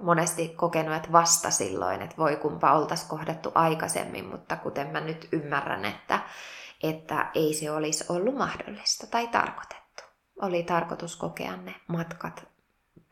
[0.00, 5.28] Monesti kokenut, että vasta silloin, että voi kumpa oltaisiin kohdattu aikaisemmin, mutta kuten mä nyt
[5.32, 6.20] ymmärrän, että,
[6.82, 10.02] että ei se olisi ollut mahdollista tai tarkoitettu.
[10.42, 12.48] Oli tarkoitus kokea ne matkat,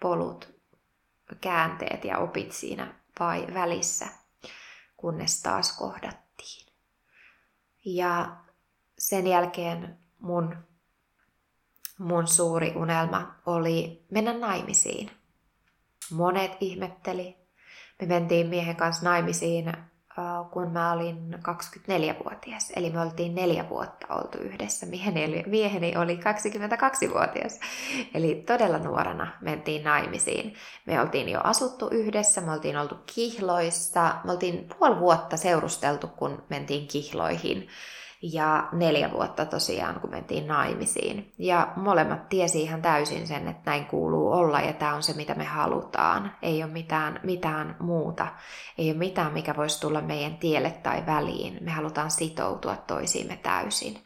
[0.01, 0.55] polut,
[1.41, 4.07] käänteet ja opit siinä vai välissä,
[4.97, 6.30] kunnes taas kohdattiin.
[7.85, 8.37] Ja
[8.99, 10.57] sen jälkeen mun,
[11.99, 15.11] mun suuri unelma oli mennä naimisiin.
[16.11, 17.37] Monet ihmetteli.
[18.01, 19.73] Me mentiin miehen kanssa naimisiin
[20.53, 22.73] kun mä olin 24-vuotias.
[22.77, 24.87] Eli me oltiin neljä vuotta oltu yhdessä.
[25.47, 27.61] Mieheni, oli 22-vuotias.
[28.15, 30.55] Eli todella nuorena mentiin naimisiin.
[30.87, 34.15] Me oltiin jo asuttu yhdessä, me oltiin oltu kihloissa.
[34.25, 37.69] Me oltiin puoli vuotta seurusteltu, kun mentiin kihloihin
[38.23, 41.33] ja neljä vuotta tosiaan, kun mentiin naimisiin.
[41.39, 45.35] Ja molemmat tiesi ihan täysin sen, että näin kuuluu olla ja tämä on se, mitä
[45.35, 46.33] me halutaan.
[46.43, 48.27] Ei ole mitään, mitään muuta.
[48.79, 51.59] Ei ole mitään, mikä voisi tulla meidän tielle tai väliin.
[51.61, 53.99] Me halutaan sitoutua toisiimme täysin.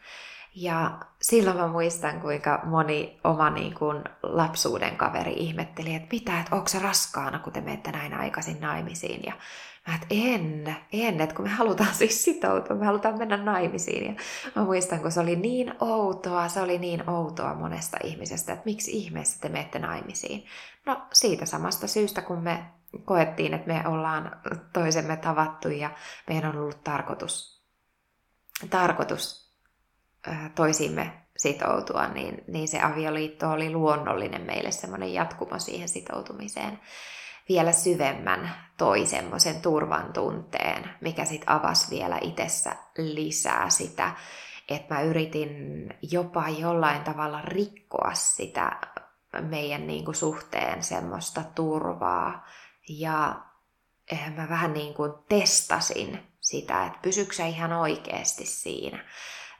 [0.55, 6.57] Ja silloin mä muistan, kuinka moni oma niin kuin, lapsuuden kaveri ihmetteli, että mitä, että
[6.57, 9.22] onko se raskaana, kun te menette näin aikaisin naimisiin.
[9.26, 9.32] Ja
[9.88, 14.05] Mä että en, en, että kun me halutaan siis sitoutua, me halutaan mennä naimisiin.
[14.07, 14.14] Ja
[14.57, 18.90] mä muistan, kun se oli niin outoa, se oli niin outoa monesta ihmisestä, että miksi
[18.90, 20.46] ihmeessä te menette naimisiin.
[20.86, 22.64] No siitä samasta syystä, kun me
[23.05, 24.40] koettiin, että me ollaan
[24.72, 25.90] toisemme tavattu ja
[26.28, 27.62] meidän on ollut tarkoitus,
[28.70, 29.43] tarkoitus
[30.55, 36.81] toisimme sitoutua, niin, niin se avioliitto oli luonnollinen meille semmoinen jatkumo siihen sitoutumiseen
[37.49, 44.12] vielä syvemmän toi semmoisen turvan tunteen, mikä sitten avasi vielä itsessä lisää sitä,
[44.68, 45.51] että mä yritin
[46.03, 48.81] jopa jollain tavalla rikkoa sitä
[49.41, 52.47] meidän niin kuin suhteen semmoista turvaa.
[52.89, 53.41] Ja
[54.12, 59.05] eh, mä vähän niin kuin testasin sitä, että pysyksä ihan oikeasti siinä.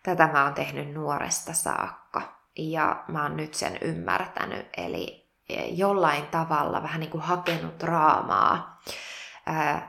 [0.05, 2.23] Tätä mä oon tehnyt nuoresta saakka
[2.59, 4.67] ja mä oon nyt sen ymmärtänyt.
[4.77, 5.31] Eli
[5.71, 8.81] jollain tavalla vähän niin kuin hakenut raamaa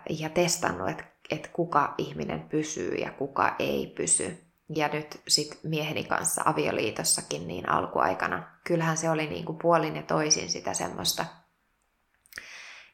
[0.10, 4.46] ja testannut, että, että kuka ihminen pysyy ja kuka ei pysy.
[4.76, 10.04] Ja nyt sitten mieheni kanssa avioliitossakin niin alkuaikana, kyllähän se oli niin kuin puolin ja
[10.04, 11.26] toisin sitä semmoista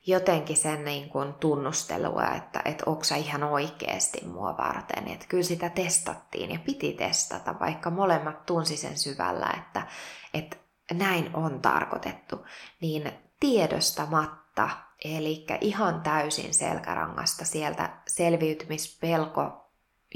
[0.07, 5.07] jotenkin sen niin kuin tunnustelua, että, että onko sä ihan oikeasti mua varten.
[5.07, 9.87] Että kyllä sitä testattiin ja piti testata, vaikka molemmat tunsi sen syvällä, että,
[10.33, 10.57] että
[10.93, 12.45] näin on tarkoitettu,
[12.81, 14.69] niin tiedostamatta,
[15.05, 19.71] eli ihan täysin selkärangasta sieltä selviytymispelko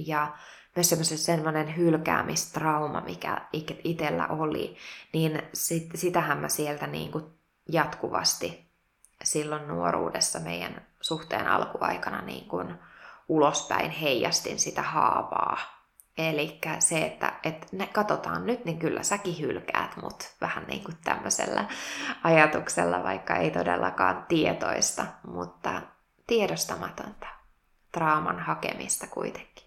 [0.07, 0.38] ja
[0.75, 3.47] myös semmoinen hylkäämistrauma, mikä
[3.83, 4.77] itsellä oli,
[5.13, 7.25] niin sit, sitähän mä sieltä niin kuin
[7.69, 8.64] jatkuvasti
[9.26, 12.76] silloin nuoruudessa meidän suhteen alkuaikana niin kuin
[13.28, 15.57] ulospäin heijastin sitä haavaa
[16.17, 20.97] Eli se, että, että ne katsotaan nyt, niin kyllä säkin hylkäät mut vähän niin kuin
[21.03, 21.65] tämmöisellä
[22.23, 25.82] ajatuksella, vaikka ei todellakaan tietoista, mutta
[26.28, 27.28] tiedostamatonta
[27.91, 29.65] trauman hakemista kuitenkin.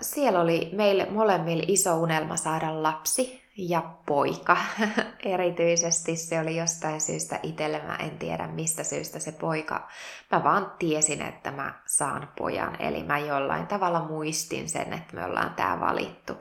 [0.00, 4.56] Siellä oli meille molemmille iso unelma saada lapsi, ja poika.
[5.24, 9.88] Erityisesti se oli jostain syystä itselle, mä en tiedä mistä syystä se poika.
[10.32, 15.24] Mä vaan tiesin, että mä saan pojan, eli mä jollain tavalla muistin sen, että me
[15.24, 16.32] ollaan tää valittu.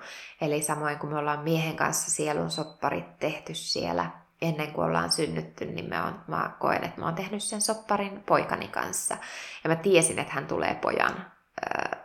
[0.41, 5.65] Eli samoin kuin me ollaan miehen kanssa sielun sopparit tehty siellä ennen kuin ollaan synnytty,
[5.65, 9.17] niin mä, on, mä koen, että mä oon tehnyt sen sopparin poikani kanssa.
[9.63, 11.99] Ja mä tiesin, että hän tulee pojan äh,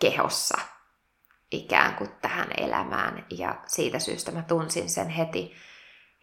[0.00, 0.75] kehossa
[1.50, 3.26] ikään kuin tähän elämään.
[3.30, 5.54] Ja siitä syystä mä tunsin sen heti,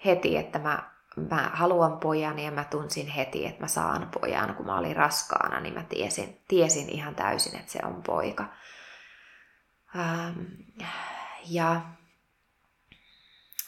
[0.05, 0.91] heti että mä,
[1.29, 4.55] mä haluan pojan ja mä tunsin heti, että mä saan pojan.
[4.55, 8.45] Kun mä olin raskaana, niin mä tiesin, tiesin ihan täysin, että se on poika.
[9.95, 10.39] Ähm,
[11.49, 11.81] ja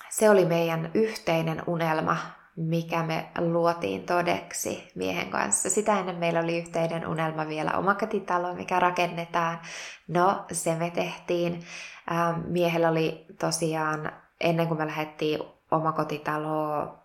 [0.10, 2.18] se oli meidän yhteinen unelma
[2.56, 5.70] mikä me luotiin todeksi miehen kanssa.
[5.70, 9.60] Sitä ennen meillä oli yhteinen unelma vielä omakotitalo, mikä rakennetaan.
[10.08, 11.66] No, se me tehtiin.
[12.12, 15.40] Ähm, miehellä oli tosiaan, ennen kuin me lähdettiin
[15.72, 17.04] omakotitaloa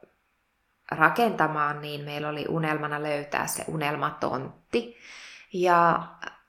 [0.90, 4.96] rakentamaan, niin meillä oli unelmana löytää se unelmatontti.
[5.52, 6.02] Ja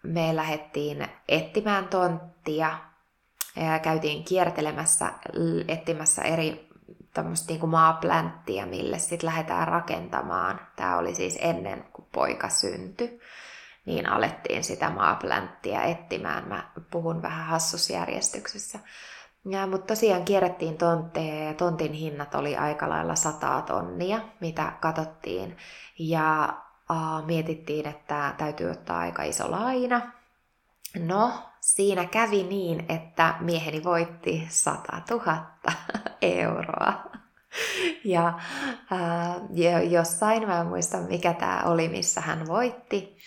[0.03, 2.77] me lähdettiin etsimään tonttia
[3.55, 5.13] ja käytiin kiertelemässä,
[5.67, 6.70] etsimässä eri
[7.13, 10.59] tämmöistä niin maaplänttiä, mille sitten lähdetään rakentamaan.
[10.75, 13.19] Tämä oli siis ennen kuin poika syntyi,
[13.85, 16.47] niin alettiin sitä maaplänttiä etsimään.
[16.47, 18.79] Mä puhun vähän hassusjärjestyksessä.
[19.45, 25.57] Ja, mutta tosiaan kierrettiin tontteja ja tontin hinnat oli aika lailla sataa tonnia, mitä katsottiin.
[25.99, 26.53] Ja
[26.89, 30.11] uh, mietittiin, että täytyy ottaa aika iso laina.
[30.99, 35.45] No, siinä kävi niin, että mieheni voitti 100 000
[36.21, 36.93] euroa.
[38.03, 38.39] Ja
[38.91, 43.17] uh, jossain, mä en muista mikä tämä oli, missä hän voitti,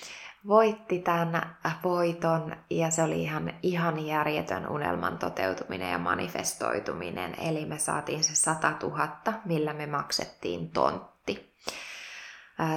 [0.47, 7.35] voitti tämän voiton ja se oli ihan, ihan järjetön unelman toteutuminen ja manifestoituminen.
[7.41, 9.09] Eli me saatiin se 100 000,
[9.45, 11.13] millä me maksettiin tontti.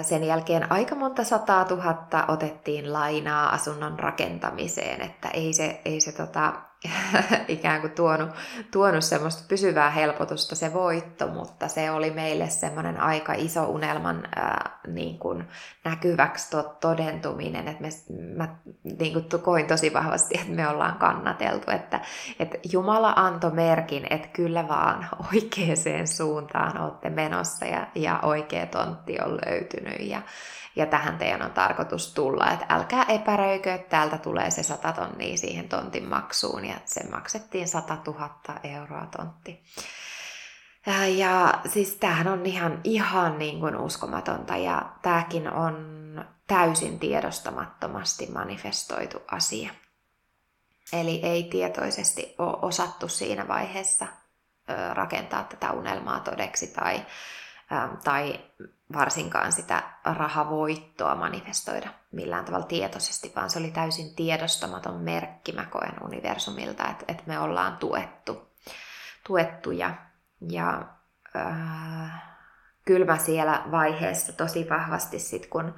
[0.01, 6.11] Sen jälkeen aika monta sataa tuhatta otettiin lainaa asunnon rakentamiseen, että ei se, ei se
[6.11, 6.53] tota,
[7.47, 8.29] ikään kuin tuonut,
[8.71, 14.79] tuonut semmoista pysyvää helpotusta se voitto, mutta se oli meille semmoinen aika iso unelman ää,
[14.87, 15.47] niin kuin
[15.85, 17.89] näkyväksi to, todentuminen, että me,
[18.35, 18.55] mä
[18.99, 22.01] niin kuin koin tosi vahvasti, että me ollaan kannateltu, että,
[22.39, 29.17] että Jumala antoi merkin, että kyllä vaan oikeaan suuntaan olette menossa ja, ja oikea tontti
[29.25, 30.21] on löytynyt ja,
[30.77, 35.37] ja tähän teidän on tarkoitus tulla, että älkää epäröikö, että täältä tulee se 100 tonnia
[35.37, 39.63] siihen tontin maksuun, ja se maksettiin 100 000 euroa tontti.
[40.85, 45.97] Ja, ja siis tämähän on ihan, ihan niin kuin uskomatonta, ja tämäkin on
[46.47, 49.69] täysin tiedostamattomasti manifestoitu asia.
[50.93, 54.07] Eli ei tietoisesti ole osattu siinä vaiheessa
[54.93, 57.05] rakentaa tätä unelmaa todeksi tai
[58.03, 58.39] tai
[58.93, 66.03] varsinkaan sitä rahavoittoa manifestoida millään tavalla tietoisesti, vaan se oli täysin tiedostamaton merkki, mä koen
[66.03, 68.51] universumilta, että, että me ollaan tuettu,
[69.27, 69.95] tuettuja.
[70.49, 70.87] Ja
[71.35, 72.23] äh,
[72.85, 75.75] kyllä mä siellä vaiheessa tosi vahvasti sit, kun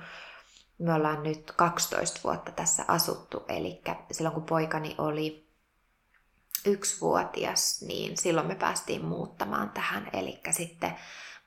[0.80, 3.82] me ollaan nyt 12 vuotta tässä asuttu, eli
[4.12, 5.50] silloin kun poikani oli
[6.66, 10.96] yksivuotias, niin silloin me päästiin muuttamaan tähän, eli sitten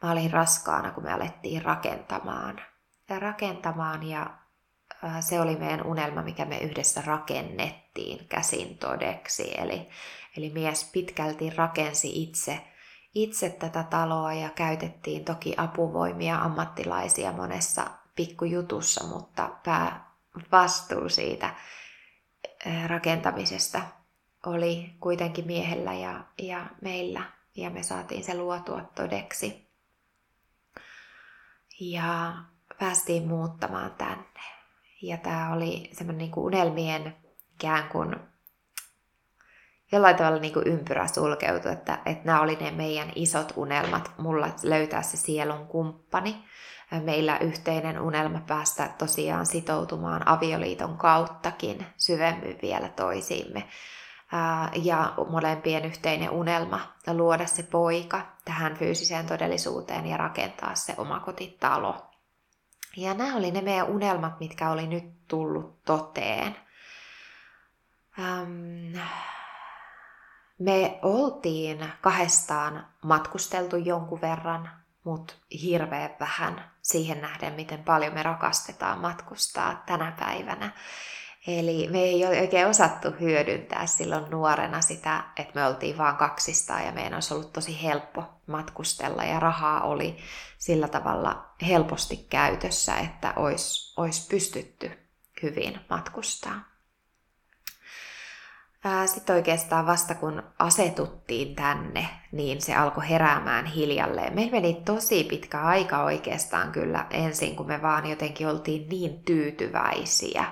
[0.02, 2.60] mä olin raskaana, kun me alettiin rakentamaan.
[3.08, 4.26] Ja rakentamaan ja
[5.20, 9.54] se oli meidän unelma, mikä me yhdessä rakennettiin käsin todeksi.
[9.60, 9.88] Eli,
[10.36, 12.60] eli mies pitkälti rakensi itse,
[13.14, 17.86] itse tätä taloa ja käytettiin toki apuvoimia, ammattilaisia monessa
[18.16, 20.12] pikkujutussa, mutta pää
[20.52, 21.54] vastuu siitä
[22.86, 23.82] rakentamisesta
[24.46, 27.22] oli kuitenkin miehellä ja, ja meillä,
[27.56, 29.71] ja me saatiin se luotua todeksi
[31.90, 32.32] ja
[32.78, 34.40] päästiin muuttamaan tänne.
[35.02, 37.16] Ja tämä oli semmoinen niin kuin unelmien
[37.54, 38.16] ikään kuin
[39.92, 44.48] jollain tavalla niin kuin ympyrä sulkeutu, että, että nämä oli ne meidän isot unelmat, mulla
[44.62, 46.44] löytää se sielun kumppani.
[47.04, 53.68] Meillä yhteinen unelma päästä tosiaan sitoutumaan avioliiton kauttakin syvemmin vielä toisiimme
[54.74, 62.10] ja molempien yhteinen unelma luoda se poika tähän fyysiseen todellisuuteen ja rakentaa se omakotitalo.
[62.96, 66.56] Ja nämä oli ne meidän unelmat, mitkä oli nyt tullut toteen.
[70.58, 74.70] me oltiin kahdestaan matkusteltu jonkun verran,
[75.04, 80.72] mutta hirveän vähän siihen nähden, miten paljon me rakastetaan matkustaa tänä päivänä.
[81.46, 86.92] Eli me ei oikein osattu hyödyntää silloin nuorena sitä, että me oltiin vaan kaksistaan ja
[86.92, 90.16] meidän olisi ollut tosi helppo matkustella ja rahaa oli
[90.58, 94.90] sillä tavalla helposti käytössä, että olisi, olisi pystytty
[95.42, 96.72] hyvin matkustaa.
[99.06, 104.34] Sitten oikeastaan vasta kun asetuttiin tänne, niin se alkoi heräämään hiljalleen.
[104.34, 110.44] Meillä meni tosi pitkä aika oikeastaan kyllä ensin, kun me vaan jotenkin oltiin niin tyytyväisiä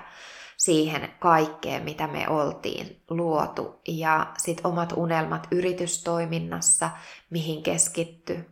[0.61, 3.79] siihen kaikkeen, mitä me oltiin luotu.
[3.87, 6.89] Ja sitten omat unelmat yritystoiminnassa,
[7.29, 8.49] mihin keskitty,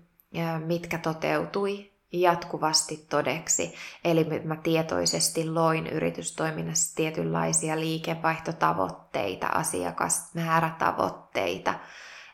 [0.66, 3.74] mitkä toteutui jatkuvasti todeksi.
[4.03, 11.74] Eli mä tietoisesti loin yritystoiminnassa tietynlaisia liikevaihtotavoitteita, asiakasmäärätavoitteita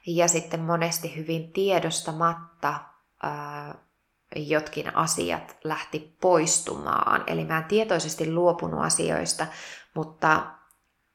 [0.08, 2.80] ja sitten monesti hyvin tiedostamatta
[4.36, 7.24] jotkin asiat lähti poistumaan.
[7.28, 9.48] Eli mä en tietoisesti luopunut asioista,
[9.94, 10.46] mutta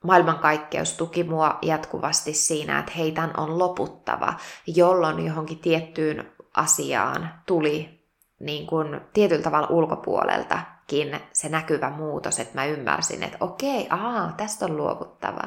[0.04, 4.34] maailmankaikkeus tuki mua jatkuvasti siinä, että heitän on loputtava,
[4.66, 8.00] jolloin johonkin tiettyyn asiaan tuli
[8.40, 14.64] niin kuin tietyllä tavalla ulkopuoleltakin se näkyvä muutos, että mä ymmärsin, että okei, aa, tästä
[14.64, 15.42] on luovuttava.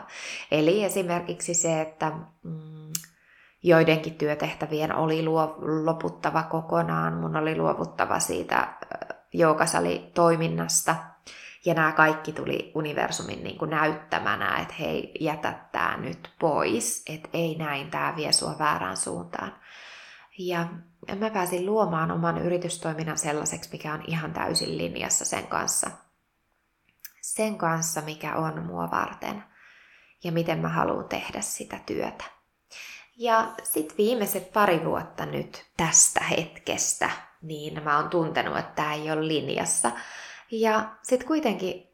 [0.52, 2.12] Eli esimerkiksi se, että
[2.44, 2.92] mm,
[3.64, 8.74] joidenkin työtehtävien oli luo, loputtava kokonaan, mun oli luovuttava siitä
[9.34, 10.96] joukasali-toiminnasta,
[11.66, 17.30] ja nämä kaikki tuli universumin niin kuin näyttämänä, että hei, jätä tämä nyt pois, että
[17.34, 19.56] ei näin, tämä vie sua väärään suuntaan.
[20.38, 20.68] Ja
[21.20, 25.90] mä pääsin luomaan oman yritystoiminnan sellaiseksi, mikä on ihan täysin linjassa sen kanssa.
[27.22, 29.44] Sen kanssa, mikä on mua varten
[30.24, 32.24] ja miten mä haluan tehdä sitä työtä.
[33.18, 37.10] Ja sitten viimeiset pari vuotta nyt tästä hetkestä,
[37.42, 39.92] niin mä oon tuntenut, että tämä ei ole linjassa.
[40.52, 41.94] Ja sitten kuitenkin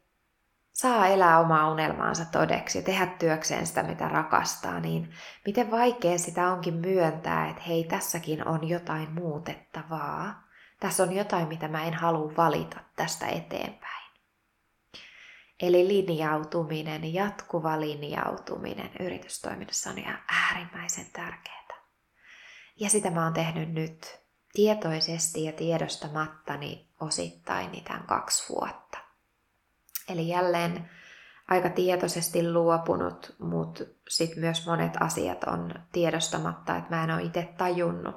[0.73, 5.13] saa elää omaa unelmaansa todeksi ja tehdä työkseen sitä, mitä rakastaa, niin
[5.45, 10.43] miten vaikea sitä onkin myöntää, että hei, tässäkin on jotain muutettavaa.
[10.79, 13.98] Tässä on jotain, mitä mä en halua valita tästä eteenpäin.
[15.61, 21.59] Eli linjautuminen, jatkuva linjautuminen yritystoiminnassa on ihan äärimmäisen tärkeää.
[22.79, 24.19] Ja sitä mä oon tehnyt nyt
[24.53, 28.97] tietoisesti ja tiedostamattani osittain niin tämän kaksi vuotta.
[30.09, 30.89] Eli jälleen
[31.47, 37.53] aika tietoisesti luopunut, mutta sitten myös monet asiat on tiedostamatta, että mä en ole itse
[37.57, 38.15] tajunnut.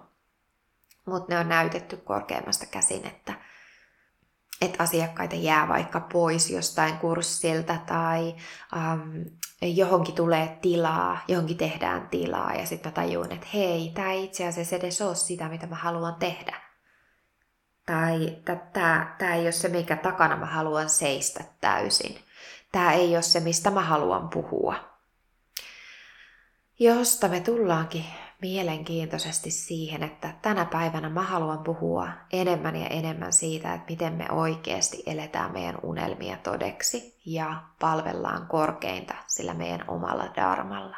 [1.06, 3.34] Mutta ne on näytetty korkeammasta käsin, että,
[4.60, 8.34] että asiakkaita jää vaikka pois jostain kurssilta tai
[8.76, 9.24] um,
[9.62, 14.76] johonkin tulee tilaa, johonkin tehdään tilaa ja sitten mä tajun, että hei, tämä itse asiassa
[14.76, 16.62] edes ole sitä, mitä mä haluan tehdä.
[17.86, 18.36] Tai
[19.18, 22.18] tämä ei ole se, mikä takana mä haluan seistä täysin.
[22.72, 24.74] Tämä ei ole se, mistä mä haluan puhua.
[26.78, 28.04] Josta me tullaankin
[28.42, 34.26] mielenkiintoisesti siihen, että tänä päivänä mä haluan puhua enemmän ja enemmän siitä, että miten me
[34.30, 40.96] oikeasti eletään meidän unelmia todeksi ja palvellaan korkeinta sillä meidän omalla darmalla.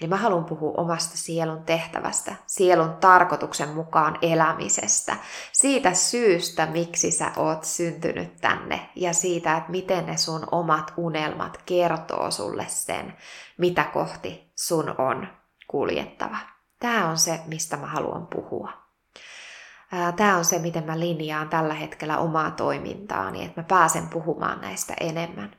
[0.00, 5.16] Eli mä haluan puhua omasta sielun tehtävästä, sielun tarkoituksen mukaan elämisestä,
[5.52, 11.62] siitä syystä, miksi sä oot syntynyt tänne ja siitä, että miten ne sun omat unelmat
[11.66, 13.16] kertoo sulle sen,
[13.58, 15.28] mitä kohti sun on
[15.74, 16.36] kuljettava.
[16.80, 18.72] Tämä on se, mistä mä haluan puhua.
[20.16, 24.94] Tämä on se, miten mä linjaan tällä hetkellä omaa toimintaani, että mä pääsen puhumaan näistä
[25.00, 25.56] enemmän.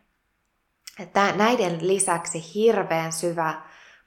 [1.36, 3.62] Näiden lisäksi hirveän syvä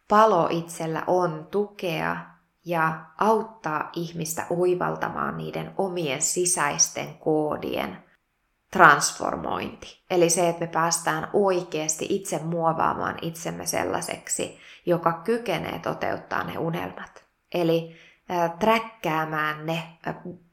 [0.09, 2.17] palo itsellä on tukea
[2.65, 8.05] ja auttaa ihmistä oivaltamaan niiden omien sisäisten koodien
[8.73, 10.05] transformointi.
[10.11, 14.59] Eli se, että me päästään oikeasti itse muovaamaan itsemme sellaiseksi,
[14.89, 17.25] joka kykenee toteuttaa ne unelmat.
[17.55, 17.97] Eli
[18.59, 19.83] träkkäämään ne,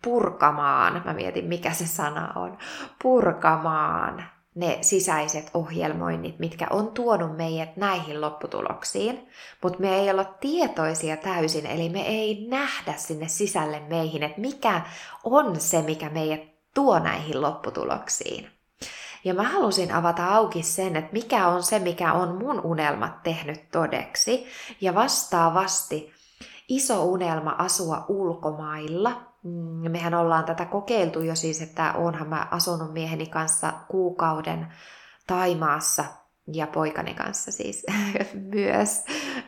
[0.03, 2.57] purkamaan, mä mietin mikä se sana on,
[3.03, 4.23] purkamaan
[4.55, 9.29] ne sisäiset ohjelmoinnit, mitkä on tuonut meidät näihin lopputuloksiin,
[9.63, 14.81] mutta me ei olla tietoisia täysin, eli me ei nähdä sinne sisälle meihin, että mikä
[15.23, 16.41] on se, mikä meidät
[16.73, 18.54] tuo näihin lopputuloksiin.
[19.25, 23.71] Ja mä halusin avata auki sen, että mikä on se, mikä on mun unelmat tehnyt
[23.71, 24.45] todeksi.
[24.81, 26.13] Ja vastaavasti
[26.67, 29.21] iso unelma asua ulkomailla.
[29.43, 34.73] Mm, mehän ollaan tätä kokeiltu jo siis, että onhan mä asunut mieheni kanssa kuukauden
[35.27, 36.05] Taimaassa
[36.53, 37.85] ja poikani kanssa siis
[38.55, 39.03] myös.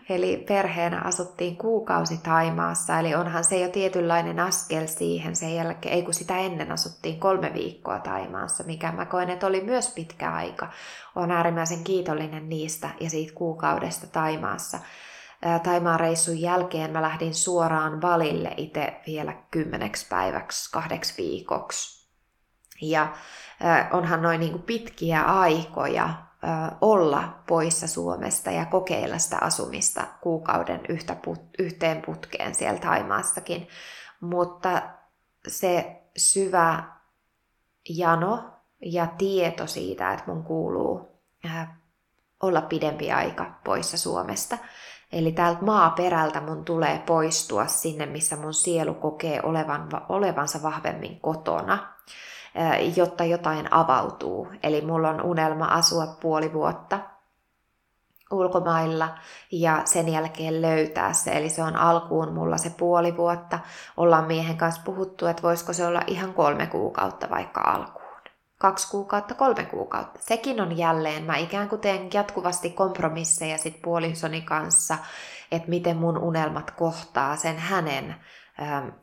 [0.10, 6.04] Eli perheenä asuttiin kuukausi Taimaassa, eli onhan se jo tietynlainen askel siihen sen jälkeen, ei
[6.04, 10.72] kun sitä ennen asuttiin kolme viikkoa Taimaassa, mikä mä koen, että oli myös pitkä aika.
[11.16, 14.80] Olen äärimmäisen kiitollinen niistä ja siitä kuukaudesta Taimaassa.
[15.64, 22.08] Taimaan reissun jälkeen mä lähdin suoraan valille itse vielä kymmeneksi päiväksi, kahdeksi viikoksi.
[22.82, 23.14] Ja
[23.92, 26.27] onhan noin niin pitkiä aikoja
[26.82, 33.68] olla poissa Suomesta ja kokeilla sitä asumista kuukauden yhtä put, yhteen putkeen siellä Taimaassakin.
[34.22, 34.82] Mutta
[35.48, 36.84] se syvä
[37.90, 38.44] jano
[38.82, 41.22] ja tieto siitä, että mun kuuluu
[42.44, 44.58] olla pidempi aika poissa Suomesta.
[45.12, 51.94] Eli täältä maaperältä mun tulee poistua sinne, missä mun sielu kokee olevan, olevansa vahvemmin kotona
[52.96, 54.48] jotta jotain avautuu.
[54.64, 57.00] Eli mulla on unelma asua puoli vuotta
[58.32, 59.18] ulkomailla
[59.52, 61.32] ja sen jälkeen löytää se.
[61.32, 63.60] Eli se on alkuun mulla se puoli vuotta.
[63.98, 68.08] Ollaan miehen kanssa puhuttu, että voisiko se olla ihan kolme kuukautta vaikka alkuun.
[68.58, 70.20] Kaksi kuukautta, kolme kuukautta.
[70.22, 74.98] Sekin on jälleen, mä ikään kuin teen jatkuvasti kompromisseja sit puolisoni kanssa,
[75.52, 78.16] että miten mun unelmat kohtaa sen hänen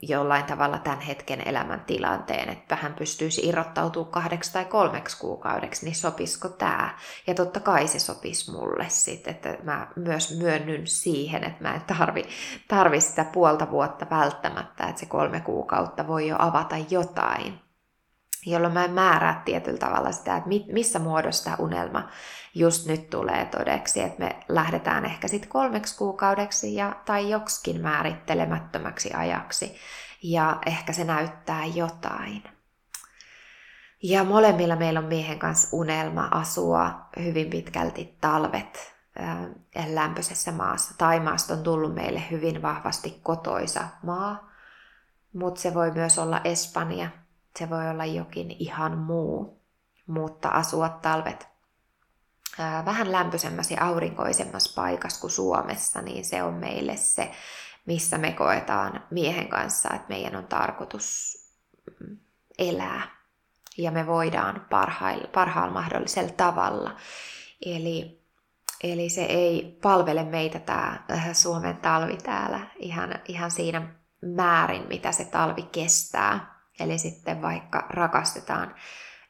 [0.02, 6.48] jollain tavalla tämän hetken elämäntilanteen, että hän pystyisi irrottautumaan kahdeksi tai kolmeksi kuukaudeksi, niin sopisiko
[6.48, 6.98] tämä?
[7.26, 11.80] Ja totta kai se sopisi mulle sitten, että mä myös myönnyn siihen, että mä en
[11.80, 12.24] tarvi,
[12.68, 17.63] tarvi sitä puolta vuotta välttämättä, että se kolme kuukautta voi jo avata jotain
[18.46, 22.08] jolloin mä en määrää tietyllä tavalla sitä, että missä muodossa tämä unelma
[22.54, 29.12] just nyt tulee todeksi, että me lähdetään ehkä sitten kolmeksi kuukaudeksi ja, tai joksikin määrittelemättömäksi
[29.12, 29.76] ajaksi,
[30.22, 32.42] ja ehkä se näyttää jotain.
[34.02, 40.94] Ja molemmilla meillä on miehen kanssa unelma asua hyvin pitkälti talvet äh, lämpöisessä maassa.
[40.98, 44.50] Taimaasta on tullut meille hyvin vahvasti kotoisa maa,
[45.32, 47.08] mutta se voi myös olla Espanja,
[47.58, 49.62] se voi olla jokin ihan muu,
[50.06, 51.48] mutta asua talvet
[52.84, 57.30] vähän lämpöisemmässä ja aurinkoisemmassa paikassa kuin Suomessa, niin se on meille se,
[57.86, 61.36] missä me koetaan miehen kanssa, että meidän on tarkoitus
[62.00, 62.18] mm,
[62.58, 63.14] elää
[63.78, 66.96] ja me voidaan parhailla, parhaalla mahdollisella tavalla.
[67.66, 68.22] Eli,
[68.82, 75.24] eli se ei palvele meitä tämä Suomen talvi täällä ihan, ihan siinä määrin, mitä se
[75.24, 76.53] talvi kestää.
[76.80, 78.74] Eli sitten vaikka rakastetaan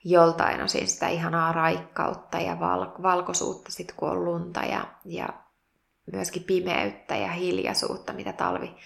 [0.05, 5.29] joltain osin sitä ihanaa raikkautta ja val- valkoisuutta sit kun on lunta ja, ja
[6.13, 8.77] myöskin pimeyttä ja hiljaisuutta, mitä talvi,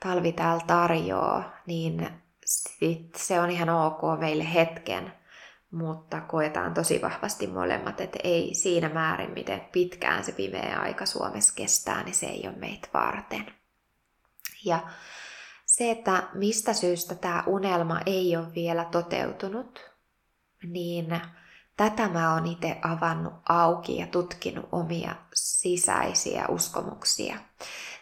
[0.00, 2.08] talvi täällä tarjoaa, niin
[2.44, 5.12] sit se on ihan ok meille hetken,
[5.70, 11.54] mutta koetaan tosi vahvasti molemmat, että ei siinä määrin, miten pitkään se pimeä aika Suomessa
[11.56, 13.46] kestää, niin se ei ole meitä varten.
[14.64, 14.80] Ja
[15.76, 19.80] se, että mistä syystä tämä unelma ei ole vielä toteutunut,
[20.66, 21.20] niin
[21.76, 27.36] tätä mä oon itse avannut auki ja tutkinut omia sisäisiä uskomuksia.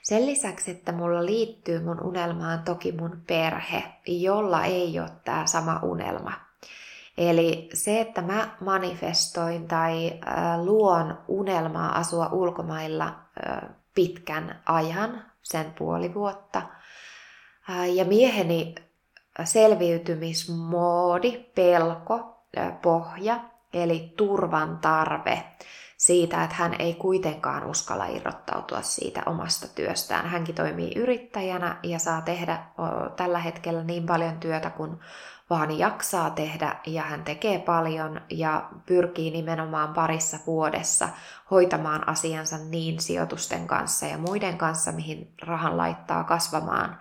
[0.03, 5.81] Sen lisäksi, että mulla liittyy mun unelmaan toki mun perhe, jolla ei ole tämä sama
[5.83, 6.33] unelma.
[7.19, 10.21] Eli se, että mä manifestoin tai
[10.57, 13.15] luon unelmaa asua ulkomailla
[13.95, 16.63] pitkän ajan, sen puoli vuotta,
[17.95, 18.75] ja mieheni
[19.45, 22.45] selviytymismoodi, pelko,
[22.83, 23.41] pohja,
[23.73, 25.45] eli turvan tarve
[25.97, 30.27] siitä, että hän ei kuitenkaan uskalla irrottautua siitä omasta työstään.
[30.27, 32.65] Hänkin toimii yrittäjänä ja saa tehdä
[33.17, 34.99] tällä hetkellä niin paljon työtä kuin
[35.51, 41.09] vaan jaksaa tehdä ja hän tekee paljon ja pyrkii nimenomaan parissa vuodessa
[41.51, 46.99] hoitamaan asiansa niin sijoitusten kanssa ja muiden kanssa, mihin rahan laittaa kasvamaan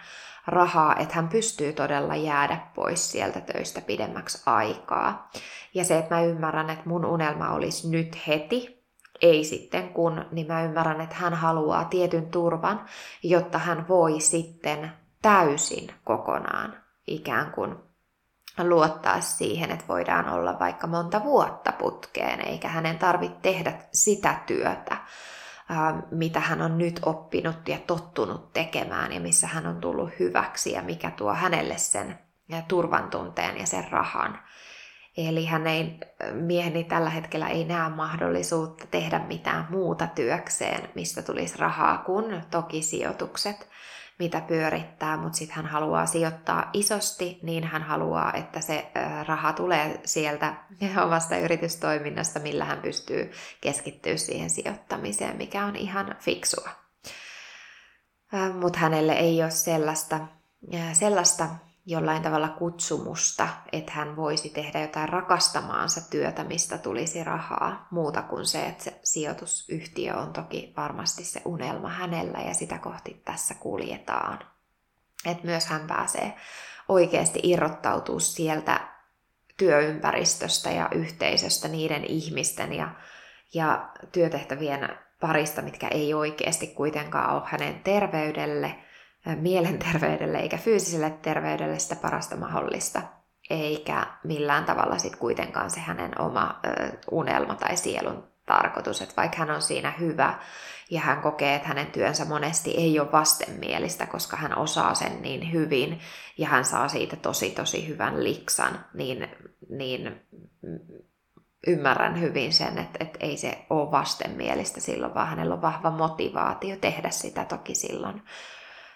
[0.47, 5.29] rahaa, että hän pystyy todella jäädä pois sieltä töistä pidemmäksi aikaa.
[5.73, 8.83] Ja se, että mä ymmärrän, että mun unelma olisi nyt heti,
[9.21, 12.85] ei sitten kun, niin mä ymmärrän, että hän haluaa tietyn turvan,
[13.23, 14.91] jotta hän voi sitten
[15.21, 16.77] täysin kokonaan
[17.07, 17.75] ikään kuin
[18.63, 24.97] luottaa siihen, että voidaan olla vaikka monta vuotta putkeen, eikä hänen tarvitse tehdä sitä työtä,
[26.11, 30.81] mitä hän on nyt oppinut ja tottunut tekemään ja missä hän on tullut hyväksi ja
[30.81, 32.19] mikä tuo hänelle sen
[32.67, 34.39] turvan tunteen ja sen rahan.
[35.17, 35.99] Eli hän ei,
[36.31, 42.81] mieheni tällä hetkellä ei näe mahdollisuutta tehdä mitään muuta työkseen, mistä tulisi rahaa, kuin toki
[42.81, 43.69] sijoitukset
[44.19, 48.91] mitä pyörittää, mutta sitten hän haluaa sijoittaa isosti, niin hän haluaa, että se
[49.27, 50.53] raha tulee sieltä
[51.05, 56.69] omasta yritystoiminnasta, millä hän pystyy keskittyä siihen sijoittamiseen, mikä on ihan fiksua.
[58.59, 60.19] Mutta hänelle ei ole sellaista,
[60.93, 61.47] sellaista
[61.85, 68.45] jollain tavalla kutsumusta, että hän voisi tehdä jotain rakastamaansa työtä, mistä tulisi rahaa, muuta kuin
[68.45, 74.39] se, että se sijoitusyhtiö on toki varmasti se unelma hänellä ja sitä kohti tässä kuljetaan.
[75.25, 76.33] Että myös hän pääsee
[76.89, 78.87] oikeasti irrottautua sieltä
[79.57, 82.95] työympäristöstä ja yhteisöstä niiden ihmisten ja,
[83.53, 88.75] ja työtehtävien parista, mitkä ei oikeasti kuitenkaan ole hänen terveydelle–
[89.35, 93.01] mielenterveydelle eikä fyysiselle terveydelle sitä parasta mahdollista,
[93.49, 96.59] eikä millään tavalla sitten kuitenkaan se hänen oma
[97.11, 100.39] unelma tai sielun tarkoitus, että vaikka hän on siinä hyvä
[100.91, 105.51] ja hän kokee, että hänen työnsä monesti ei ole vastenmielistä, koska hän osaa sen niin
[105.51, 105.99] hyvin
[106.37, 109.29] ja hän saa siitä tosi tosi hyvän liksan, niin,
[109.69, 110.21] niin
[111.67, 116.75] ymmärrän hyvin sen, että, että ei se ole vastenmielistä silloin, vaan hänellä on vahva motivaatio
[116.75, 118.21] tehdä sitä toki silloin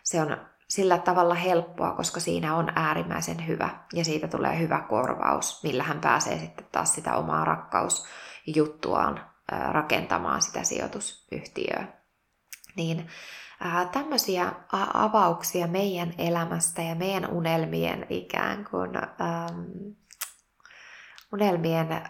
[0.07, 0.37] se on
[0.69, 5.99] sillä tavalla helppoa, koska siinä on äärimmäisen hyvä ja siitä tulee hyvä korvaus, millä hän
[5.99, 9.25] pääsee sitten taas sitä omaa rakkausjuttuaan
[9.71, 11.87] rakentamaan sitä sijoitusyhtiöä.
[12.75, 13.07] Niin
[13.91, 14.51] tämmöisiä
[14.93, 19.61] avauksia meidän elämästä ja meidän unelmien ikään kuin ähm,
[21.33, 22.09] unelmien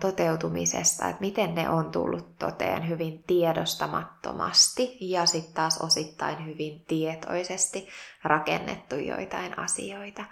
[0.00, 7.88] toteutumisesta, että miten ne on tullut toteen hyvin tiedostamattomasti ja sitten taas osittain hyvin tietoisesti
[8.24, 10.24] rakennettu joitain asioita.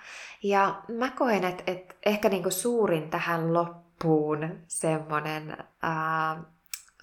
[0.42, 5.56] Ja mä koen, että, että ehkä niinku suurin tähän loppuun semmoinen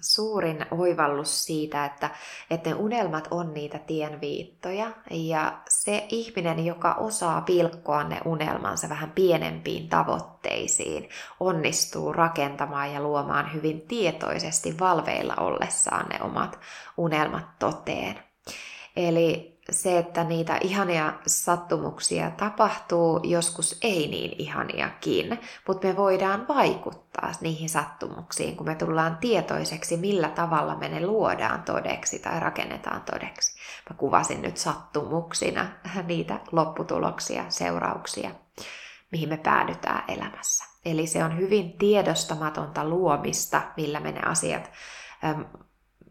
[0.02, 2.10] suurin oivallus siitä, että,
[2.50, 9.10] että ne unelmat on niitä tienviittoja ja se ihminen, joka osaa pilkkoa ne unelmansa vähän
[9.10, 11.08] pienempiin tavoitteisiin,
[11.40, 16.58] onnistuu rakentamaan ja luomaan hyvin tietoisesti valveilla ollessaan ne omat
[16.96, 18.18] unelmat toteen.
[18.96, 27.32] Eli se, että niitä ihania sattumuksia tapahtuu, joskus ei niin ihaniakin, mutta me voidaan vaikuttaa
[27.40, 33.58] niihin sattumuksiin, kun me tullaan tietoiseksi, millä tavalla me ne luodaan todeksi tai rakennetaan todeksi.
[33.90, 35.66] Mä kuvasin nyt sattumuksina
[36.06, 38.30] niitä lopputuloksia, seurauksia,
[39.12, 40.64] mihin me päädytään elämässä.
[40.84, 44.70] Eli se on hyvin tiedostamatonta luomista, millä me ne asiat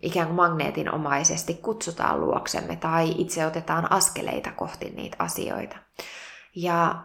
[0.02, 5.78] ikään kuin magneetinomaisesti kutsutaan luoksemme tai itse otetaan askeleita kohti niitä asioita.
[6.56, 7.04] Ja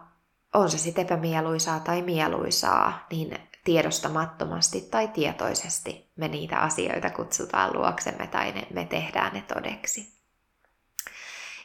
[0.54, 8.26] on se sitten epämieluisaa tai mieluisaa, niin tiedostamattomasti tai tietoisesti me niitä asioita kutsutaan luoksemme
[8.26, 10.16] tai ne, me tehdään ne todeksi.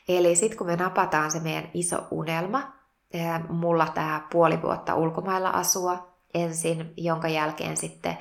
[0.07, 2.73] Eli sitten kun me napataan se meidän iso unelma,
[3.49, 8.17] mulla tämä puoli vuotta ulkomailla asua ensin, jonka jälkeen sitten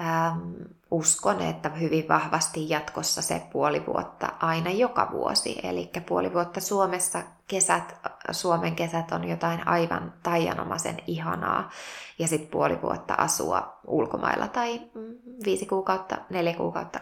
[0.00, 0.52] ähm,
[0.90, 5.60] uskon, että hyvin vahvasti jatkossa se puoli vuotta aina joka vuosi.
[5.62, 7.96] Eli puoli vuotta Suomessa kesät,
[8.30, 11.70] Suomen kesät on jotain aivan taianomaisen ihanaa.
[12.18, 15.14] Ja sitten puoli vuotta asua ulkomailla tai mm,
[15.44, 17.00] viisi kuukautta, neljä kuukautta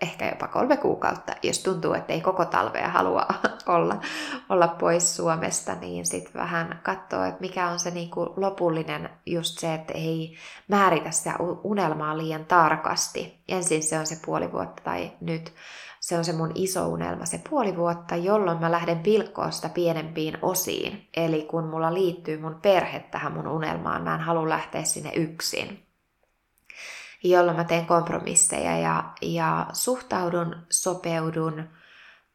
[0.00, 3.26] ehkä jopa kolme kuukautta, jos tuntuu, että ei koko talvea halua
[3.66, 4.00] olla,
[4.48, 9.74] olla pois Suomesta, niin sitten vähän katsoa, että mikä on se niinku lopullinen just se,
[9.74, 10.36] että ei
[10.68, 13.42] määritä sitä unelmaa liian tarkasti.
[13.48, 15.54] Ensin se on se puoli vuotta tai nyt
[16.00, 20.38] se on se mun iso unelma, se puoli vuotta, jolloin mä lähden pilkkoa sitä pienempiin
[20.42, 21.08] osiin.
[21.16, 25.87] Eli kun mulla liittyy mun perhe tähän mun unelmaan, mä en halua lähteä sinne yksin
[27.24, 31.68] jolloin mä teen kompromisseja ja, ja suhtaudun, sopeudun,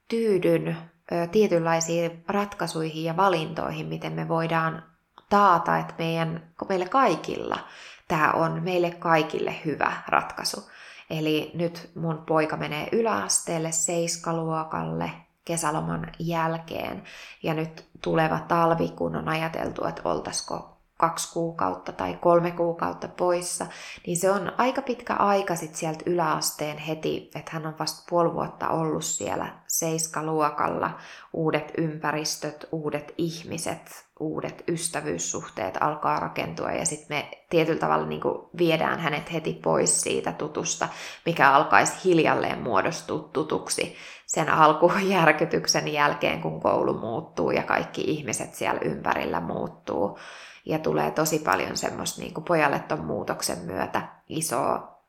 [0.08, 0.78] tyydyn
[1.12, 4.84] ö, tietynlaisiin ratkaisuihin ja valintoihin, miten me voidaan
[5.30, 7.60] taata, että meidän, meille kaikilla
[8.08, 10.70] tämä on meille kaikille hyvä ratkaisu.
[11.10, 15.12] Eli nyt mun poika menee yläasteelle seiskaluokalle
[15.46, 17.04] kesäloman jälkeen
[17.44, 20.73] ja nyt tuleva talvi, kun on ajateltu, että oltaisiko
[21.04, 23.66] kaksi kuukautta tai kolme kuukautta poissa,
[24.08, 28.34] niin se on aika pitkä aika sitten sieltä yläasteen heti, että hän on vasta puoli
[28.34, 30.98] vuotta ollut siellä seiskaluokalla,
[31.34, 38.22] uudet ympäristöt, uudet ihmiset, uudet ystävyyssuhteet alkaa rakentua ja sitten me tietyllä tavalla niin
[38.58, 40.90] viedään hänet heti pois siitä tutusta,
[41.26, 43.96] mikä alkaisi hiljalleen muodostua tutuksi
[44.26, 50.18] sen alkujärkytyksen jälkeen, kun koulu muuttuu ja kaikki ihmiset siellä ympärillä muuttuu
[50.66, 55.00] ja tulee tosi paljon semmoista, niin kuin pojalle ton muutoksen myötä isoa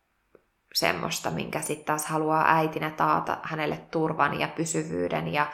[0.75, 5.47] semmoista, minkä sitten taas haluaa äitinä taata hänelle turvan ja pysyvyyden ja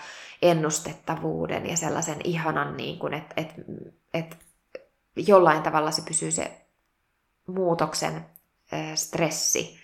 [0.42, 3.54] ennustettavuuden ja sellaisen ihanan, niin kuin, että et,
[4.14, 4.36] et
[5.16, 6.66] jollain tavalla se pysyy se
[7.46, 8.26] muutoksen
[8.94, 9.79] stressi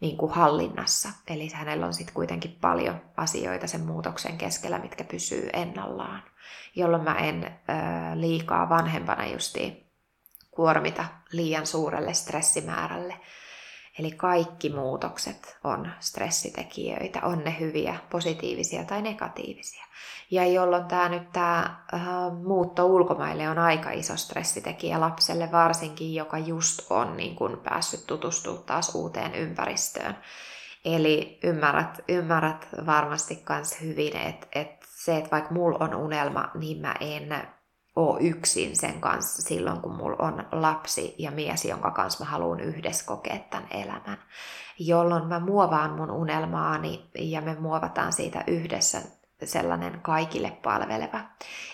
[0.00, 1.08] niin kuin hallinnassa.
[1.28, 6.22] Eli hänellä on sitten kuitenkin paljon asioita sen muutoksen keskellä, mitkä pysyy ennallaan,
[6.76, 7.50] jolloin mä en ö,
[8.14, 9.86] liikaa vanhempana justiin
[10.50, 13.20] kuormita liian suurelle stressimäärälle.
[14.00, 19.84] Eli kaikki muutokset on stressitekijöitä, on ne hyviä, positiivisia tai negatiivisia.
[20.30, 22.02] Ja jolloin tämä nyt tämä äh,
[22.42, 28.64] muutto ulkomaille on aika iso stressitekijä lapselle varsinkin, joka just on niin kun päässyt tutustumaan
[28.64, 30.16] taas uuteen ympäristöön.
[30.84, 36.80] Eli ymmärrät, ymmärrät varmasti myös hyvin, että, että se, että vaikka mulla on unelma, niin
[36.80, 37.48] mä en
[37.96, 42.60] ole yksin sen kanssa silloin, kun mulla on lapsi ja mies, jonka kanssa mä haluan
[42.60, 44.18] yhdessä kokea tämän elämän.
[44.78, 49.02] Jolloin mä muovaan mun unelmaani ja me muovataan siitä yhdessä
[49.44, 51.20] sellainen kaikille palveleva.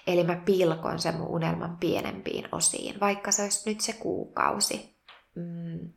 [0.07, 4.97] Eli mä pilkon sen mun unelman pienempiin osiin, vaikka se olisi nyt se kuukausi.
[5.35, 5.93] Mm,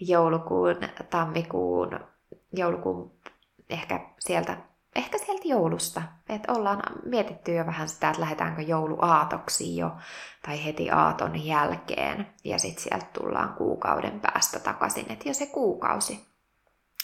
[0.00, 0.76] joulukuun,
[1.10, 2.00] tammikuun,
[2.52, 3.12] joulukuun
[3.70, 4.56] ehkä sieltä
[4.96, 6.02] ehkä sieltä joulusta.
[6.28, 9.92] Että ollaan mietitty jo vähän sitä, että lähdetäänkö jouluaatoksi jo
[10.46, 12.26] tai heti aaton jälkeen.
[12.44, 16.26] Ja sitten sieltä tullaan kuukauden päästä takaisin, että jo se kuukausi.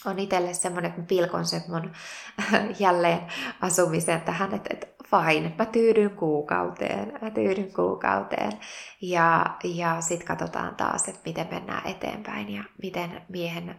[0.05, 1.93] on itselle semmoinen, että pilkon mun
[2.80, 3.20] jälleen
[3.61, 8.53] asumisen tähän, että, että fine, mä tyydyn kuukauteen, mä tyydyn kuukauteen.
[9.01, 13.78] Ja, ja sitten katsotaan taas, että miten mennään eteenpäin ja miten miehen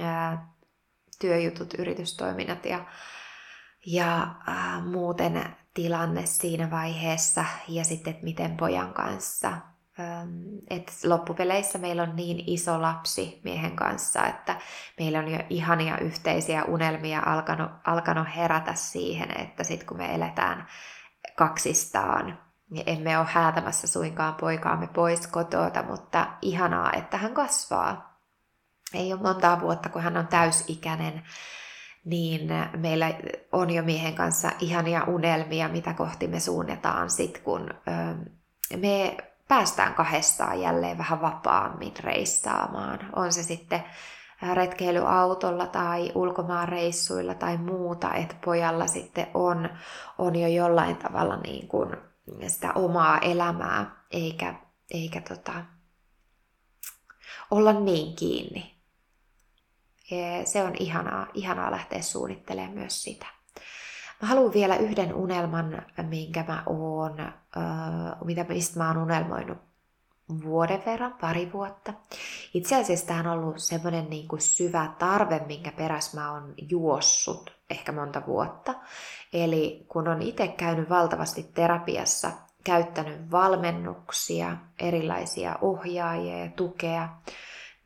[0.00, 0.48] ää,
[1.20, 2.84] työjutut, yritystoiminnat ja,
[3.86, 9.52] ja ää, muuten tilanne siinä vaiheessa ja sitten, että miten pojan kanssa
[10.70, 14.56] että loppupeleissä meillä on niin iso lapsi miehen kanssa, että
[14.98, 20.66] meillä on jo ihania yhteisiä unelmia alkanut, alkanut herätä siihen, että sitten kun me eletään
[21.36, 22.38] kaksistaan,
[22.70, 28.20] niin emme ole häätämässä suinkaan poikaamme pois kotota, mutta ihanaa, että hän kasvaa.
[28.94, 31.22] Ei ole montaa vuotta, kun hän on täysikäinen,
[32.06, 33.14] niin meillä
[33.52, 37.70] on jo miehen kanssa ihania unelmia, mitä kohti me suunnataan sitten, kun
[38.76, 39.16] me
[39.48, 42.98] päästään kahdestaan jälleen vähän vapaammin reissaamaan.
[43.16, 43.84] On se sitten
[44.54, 49.68] retkeilyautolla tai ulkomaanreissuilla tai muuta, että pojalla sitten on,
[50.18, 51.96] on jo jollain tavalla niin kuin
[52.46, 54.54] sitä omaa elämää, eikä,
[54.90, 55.52] eikä tota,
[57.50, 58.75] olla niin kiinni.
[60.44, 63.26] Se on ihanaa, ihanaa lähteä suunnittelemaan myös sitä.
[64.22, 67.32] Mä haluan vielä yhden unelman, minkä mä oon, äh,
[68.24, 69.58] mitä, mistä mä oon unelmoinut
[70.44, 71.92] vuoden verran, pari vuotta.
[72.54, 77.56] Itse asiassa tämä on ollut semmoinen niin kuin syvä tarve, minkä peräs mä oon juossut
[77.70, 78.74] ehkä monta vuotta.
[79.32, 82.30] Eli kun on itse käynyt valtavasti terapiassa,
[82.64, 87.08] käyttänyt valmennuksia, erilaisia ohjaajia ja tukea,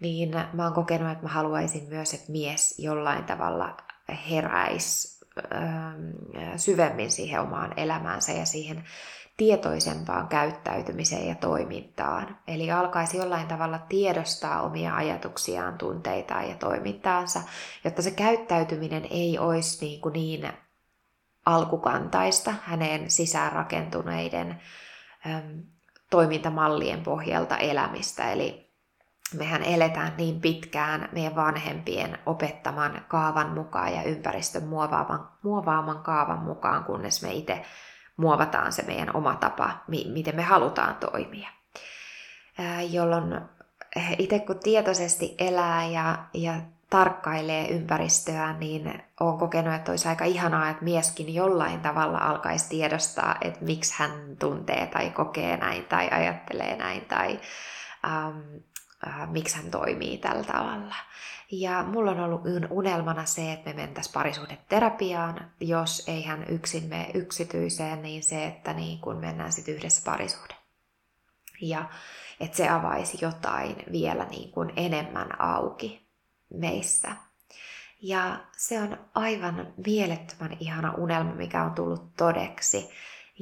[0.00, 3.76] niin mä oon kokenut, että mä haluaisin myös, että mies jollain tavalla
[4.30, 5.20] heräisi
[6.56, 8.84] syvemmin siihen omaan elämäänsä ja siihen
[9.36, 12.38] tietoisempaan käyttäytymiseen ja toimintaan.
[12.48, 17.42] Eli alkaisi jollain tavalla tiedostaa omia ajatuksiaan, tunteitaan ja toimintaansa,
[17.84, 20.52] jotta se käyttäytyminen ei olisi niin, kuin niin
[21.46, 24.60] alkukantaista hänen sisäänrakentuneiden
[25.26, 25.62] äm,
[26.10, 28.32] toimintamallien pohjalta elämistä.
[28.32, 28.69] Eli
[29.34, 36.84] mehän eletään niin pitkään meidän vanhempien opettaman kaavan mukaan ja ympäristön muovaavan, muovaaman kaavan mukaan,
[36.84, 37.64] kunnes me itse
[38.16, 41.48] muovataan se meidän oma tapa, miten me halutaan toimia.
[42.90, 43.40] Jolloin
[44.18, 46.54] itse kun tietoisesti elää ja, ja
[46.90, 53.36] tarkkailee ympäristöä, niin olen kokenut, että olisi aika ihanaa, että mieskin jollain tavalla alkaisi tiedostaa,
[53.40, 57.40] että miksi hän tuntee tai kokee näin tai ajattelee näin tai
[58.06, 58.38] ähm,
[59.06, 60.94] äh, miksi hän toimii tällä tavalla.
[61.52, 65.50] Ja mulla on ollut unelmana se, että me mentäisiin parisuhdeterapiaan.
[65.60, 70.54] Jos ei hän yksin mene yksityiseen, niin se, että niin kun mennään sitten yhdessä parisuhde.
[71.60, 71.90] Ja
[72.40, 76.06] että se avaisi jotain vielä niin kuin enemmän auki
[76.54, 77.08] meissä.
[78.02, 82.90] Ja se on aivan mielettömän ihana unelma, mikä on tullut todeksi.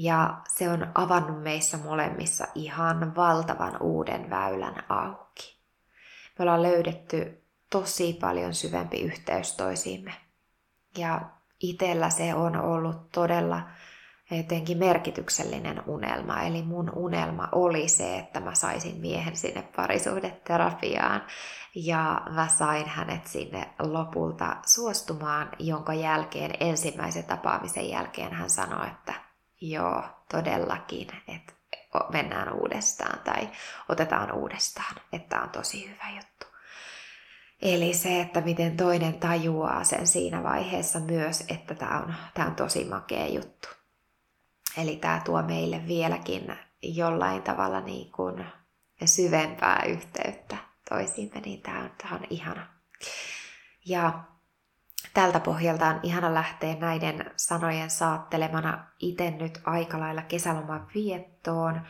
[0.00, 5.60] Ja se on avannut meissä molemmissa ihan valtavan uuden väylän auki.
[6.38, 10.14] Me ollaan löydetty tosi paljon syvempi yhteys toisiimme.
[10.98, 11.20] Ja
[11.60, 13.68] itellä se on ollut todella
[14.30, 16.42] jotenkin merkityksellinen unelma.
[16.42, 21.22] Eli mun unelma oli se, että mä saisin miehen sinne parisuhdeterapiaan.
[21.74, 29.27] Ja mä sain hänet sinne lopulta suostumaan, jonka jälkeen ensimmäisen tapaamisen jälkeen hän sanoi, että
[29.60, 31.52] joo, todellakin, että
[32.12, 33.48] mennään uudestaan tai
[33.88, 36.46] otetaan uudestaan, että on tosi hyvä juttu.
[37.62, 42.54] Eli se, että miten toinen tajuaa sen siinä vaiheessa myös, että tämä on, tämä on
[42.54, 43.68] tosi makea juttu.
[44.76, 48.44] Eli tämä tuo meille vieläkin jollain tavalla niin kuin
[49.04, 50.56] syvempää yhteyttä
[50.88, 52.66] toisiimme, niin tämä on, tämä on ihana.
[53.86, 54.24] Ja
[55.18, 61.80] tältä pohjalta on ihana lähteä näiden sanojen saattelemana itse nyt aika lailla kesäloman viettoon.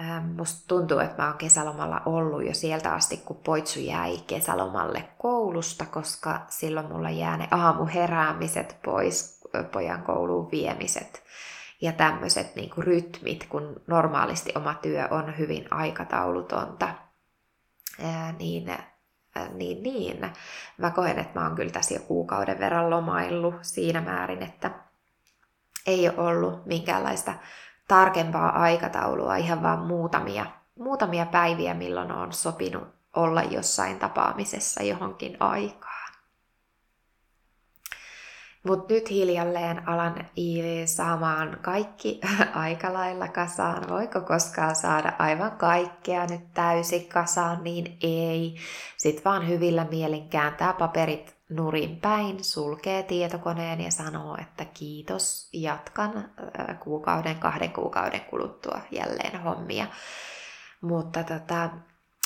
[0.00, 5.08] Ähm, musta tuntuu, että mä oon kesälomalla ollut jo sieltä asti, kun poitsu jäi kesälomalle
[5.18, 11.22] koulusta, koska silloin mulla jää ne aamuheräämiset pois, pojan kouluun viemiset
[11.80, 16.88] ja tämmöiset niin rytmit, kun normaalisti oma työ on hyvin aikataulutonta.
[18.02, 18.97] Ää, niin Äh,
[19.52, 20.32] niin, niin.
[20.78, 24.70] Mä koen, että mä oon kyllä tässä jo kuukauden verran lomaillut siinä määrin, että
[25.86, 27.34] ei ole ollut minkäänlaista
[27.88, 30.46] tarkempaa aikataulua, ihan vaan muutamia,
[30.78, 35.97] muutamia päiviä, milloin on sopinut olla jossain tapaamisessa johonkin aikaan.
[38.64, 40.26] Mutta nyt hiljalleen alan
[40.84, 42.20] saamaan kaikki
[42.54, 43.88] aika lailla kasaan.
[43.88, 48.56] Voiko koskaan saada aivan kaikkea nyt täysin kasaan, niin ei.
[48.96, 56.30] Sitten vaan hyvillä mielin kääntää paperit nurin päin, sulkee tietokoneen ja sanoo, että kiitos, jatkan
[56.80, 59.86] kuukauden, kahden kuukauden kuluttua jälleen hommia.
[60.80, 61.70] Mutta tota,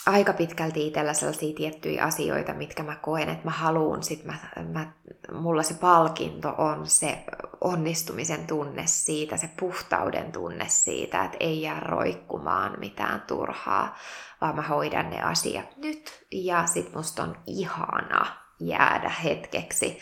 [0.06, 4.34] aika pitkälti itsellä sellaisia tiettyjä asioita, mitkä mä koen, että mä haluun, sit mä,
[4.72, 4.92] mä,
[5.32, 7.24] mulla se palkinto on se
[7.60, 13.96] onnistumisen tunne siitä, se puhtauden tunne siitä, että ei jää roikkumaan mitään turhaa,
[14.40, 16.26] vaan mä hoidan ne asiat nyt.
[16.32, 18.26] Ja sit musta on ihana
[18.60, 19.98] jäädä hetkeksi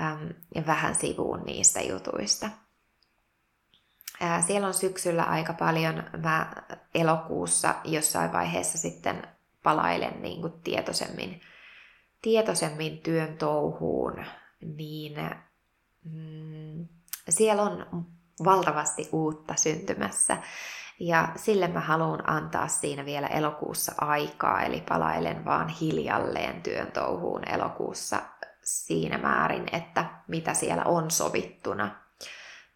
[0.00, 2.50] äm, ja vähän sivuun niistä jutuista.
[4.46, 6.52] Siellä on syksyllä aika paljon, mä
[6.94, 9.33] elokuussa jossain vaiheessa sitten
[9.64, 11.40] palailen niin kuin tietoisemmin,
[12.22, 14.24] tietoisemmin työn touhuun,
[14.60, 15.14] niin
[16.04, 16.88] mm,
[17.28, 18.06] siellä on
[18.44, 20.36] valtavasti uutta syntymässä.
[21.00, 27.48] Ja sille mä haluan antaa siinä vielä elokuussa aikaa, eli palailen vaan hiljalleen työn touhuun
[27.48, 28.22] elokuussa
[28.62, 31.96] siinä määrin, että mitä siellä on sovittuna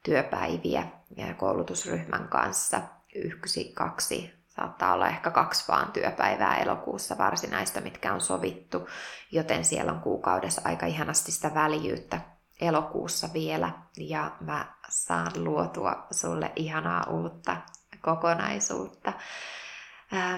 [0.03, 0.87] työpäiviä
[1.17, 2.81] ja koulutusryhmän kanssa.
[3.15, 8.89] Yksi, kaksi, saattaa olla ehkä kaksi vaan työpäivää elokuussa varsinaista, mitkä on sovittu,
[9.33, 12.21] joten siellä on kuukaudessa aika ihanasti sitä väljyyttä
[12.61, 17.57] elokuussa vielä, ja mä saan luotua sulle ihanaa uutta
[18.01, 19.13] kokonaisuutta,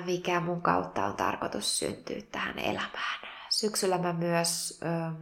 [0.04, 3.20] mikä mun kautta on tarkoitus syntyä tähän elämään.
[3.48, 5.14] Syksyllä mä myös ähm,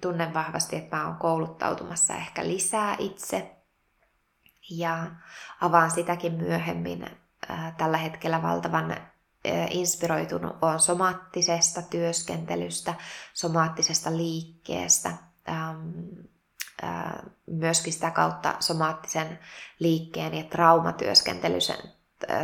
[0.00, 3.56] tunnen vahvasti, että mä oon kouluttautumassa ehkä lisää itse
[4.70, 5.06] ja
[5.60, 7.19] avaan sitäkin myöhemmin.
[7.50, 9.00] Äh, tällä hetkellä valtavan äh,
[9.70, 12.94] inspiroitunut on somaattisesta työskentelystä,
[13.34, 15.12] somaattisesta liikkeestä,
[15.48, 15.88] ähm,
[17.46, 19.38] myöskin sitä kautta somaattisen
[19.78, 21.60] liikkeen ja traumatyöskentelyn,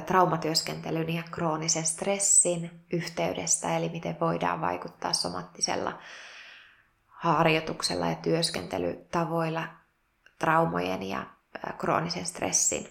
[0.06, 5.98] traumatyöskentelyn ja kroonisen stressin yhteydestä, eli miten voidaan vaikuttaa somaattisella
[7.06, 9.68] harjoituksella ja työskentelytavoilla
[10.39, 11.27] traumojen ja
[11.78, 12.89] kroonisen stressin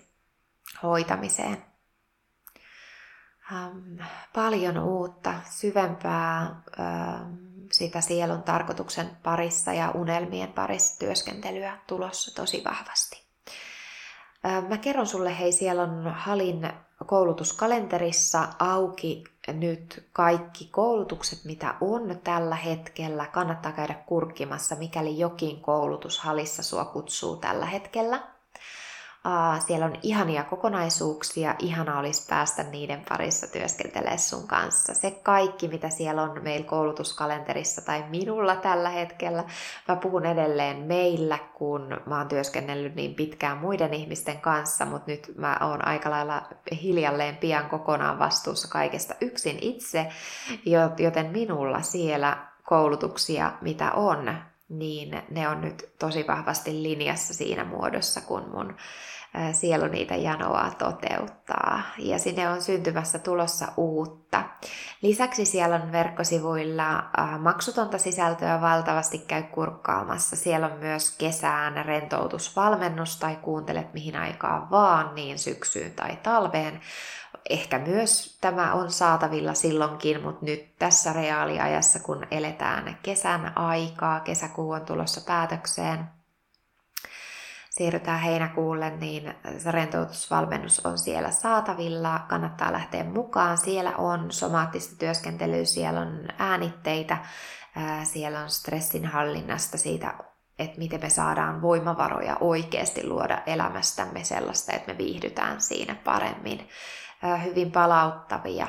[0.83, 1.74] hoitamiseen.
[4.33, 6.61] Paljon uutta, syvempää
[7.71, 13.25] sitä sielun tarkoituksen parissa ja unelmien parissa työskentelyä tulossa tosi vahvasti.
[14.69, 16.69] Mä kerron sulle, hei, siellä on Halin
[17.05, 23.25] koulutuskalenterissa auki nyt kaikki koulutukset, mitä on tällä hetkellä.
[23.25, 28.34] Kannattaa käydä kurkkimassa, mikäli jokin koulutus Halissa sua kutsuu tällä hetkellä.
[29.67, 34.93] Siellä on ihania kokonaisuuksia, ihana olisi päästä niiden parissa työskentelemään sun kanssa.
[34.93, 39.43] Se kaikki, mitä siellä on meillä koulutuskalenterissa tai minulla tällä hetkellä,
[39.87, 45.31] mä puhun edelleen meillä, kun mä oon työskennellyt niin pitkään muiden ihmisten kanssa, mutta nyt
[45.37, 46.41] mä oon aika lailla
[46.81, 50.07] hiljalleen pian kokonaan vastuussa kaikesta yksin itse,
[50.97, 54.35] joten minulla siellä koulutuksia, mitä on,
[54.69, 58.75] niin ne on nyt tosi vahvasti linjassa siinä muodossa, kun mun
[59.51, 61.81] sielu niitä janoa toteuttaa.
[61.97, 64.43] Ja sinne on syntymässä tulossa uutta.
[65.01, 67.03] Lisäksi siellä on verkkosivuilla
[67.39, 70.35] maksutonta sisältöä valtavasti käy kurkkaamassa.
[70.35, 76.81] Siellä on myös kesään rentoutusvalmennus tai kuuntelet mihin aikaan vaan, niin syksyyn tai talveen.
[77.49, 84.71] Ehkä myös tämä on saatavilla silloinkin, mutta nyt tässä reaaliajassa, kun eletään kesän aikaa, kesäkuu
[84.71, 86.14] on tulossa päätökseen,
[87.77, 92.19] siirrytään heinäkuulle, niin se rentoutusvalmennus on siellä saatavilla.
[92.29, 93.57] Kannattaa lähteä mukaan.
[93.57, 97.17] Siellä on somaattista työskentelyä, siellä on äänitteitä,
[98.03, 100.13] siellä on stressinhallinnasta siitä,
[100.59, 106.69] että miten me saadaan voimavaroja oikeasti luoda elämästämme sellaista, että me viihdytään siinä paremmin.
[107.43, 108.67] Hyvin palauttavia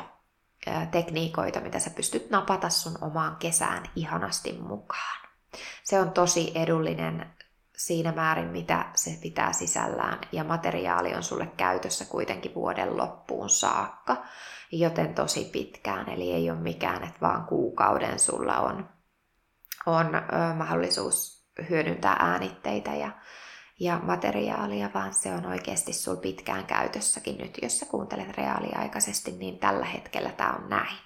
[0.90, 5.28] tekniikoita, mitä sä pystyt napata sun omaan kesään ihanasti mukaan.
[5.84, 7.35] Se on tosi edullinen
[7.76, 14.16] siinä määrin, mitä se pitää sisällään, ja materiaali on sulle käytössä kuitenkin vuoden loppuun saakka,
[14.72, 18.88] joten tosi pitkään, eli ei ole mikään, että vaan kuukauden sulla on,
[19.86, 23.10] on ö, mahdollisuus hyödyntää äänitteitä ja,
[23.80, 29.58] ja materiaalia, vaan se on oikeasti sul pitkään käytössäkin nyt, jos sä kuuntelet reaaliaikaisesti, niin
[29.58, 31.05] tällä hetkellä tämä on näin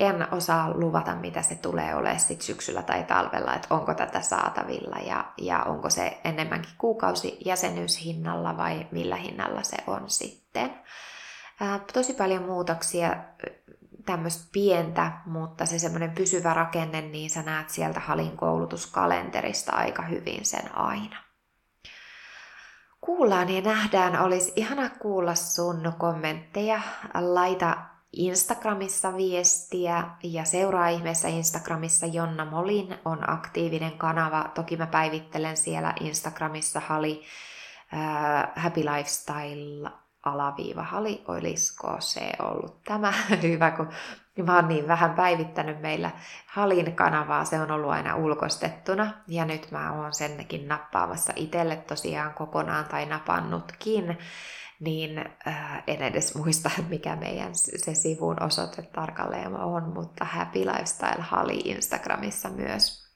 [0.00, 4.96] en osaa luvata, mitä se tulee olemaan sit syksyllä tai talvella, että onko tätä saatavilla
[4.96, 10.70] ja, ja onko se enemmänkin kuukausijäsenyyshinnalla vai millä hinnalla se on sitten.
[11.60, 13.16] Ää, tosi paljon muutoksia,
[14.06, 20.44] tämmöistä pientä, mutta se semmoinen pysyvä rakenne, niin sä näet sieltä Halin koulutuskalenterista aika hyvin
[20.44, 21.16] sen aina.
[23.00, 26.80] Kuullaan ja nähdään, olisi ihana kuulla sun kommentteja.
[27.14, 27.76] Laita
[28.16, 32.06] Instagramissa viestiä ja seuraa ihmeessä Instagramissa.
[32.06, 34.50] Jonna Molin on aktiivinen kanava.
[34.54, 37.22] Toki mä päivittelen siellä Instagramissa Hali
[37.94, 39.90] äh, Happy Lifestyle
[40.22, 43.12] alaviiva Hali, olisiko se ollut tämä.
[43.42, 43.88] Hyvä, kun
[44.46, 46.10] mä oon niin vähän päivittänyt meillä
[46.46, 52.34] Halin kanavaa, se on ollut aina ulkostettuna ja nyt mä oon senkin nappaamassa itselle tosiaan
[52.34, 54.18] kokonaan tai napannutkin
[54.80, 61.22] niin äh, en edes muista, mikä meidän se sivun osoite tarkalleen on, mutta Happy Lifestyle
[61.22, 63.06] Hali Instagramissa myös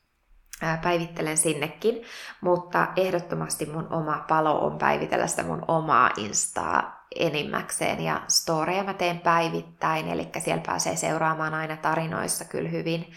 [0.63, 2.03] äh, päivittelen sinnekin,
[2.41, 8.95] mutta ehdottomasti mun oma palo on päivitellä sitä mun omaa Instaa enimmäkseen ja storeja mä
[8.95, 13.13] teen päivittäin, eli siellä pääsee seuraamaan aina tarinoissa kyllä hyvin.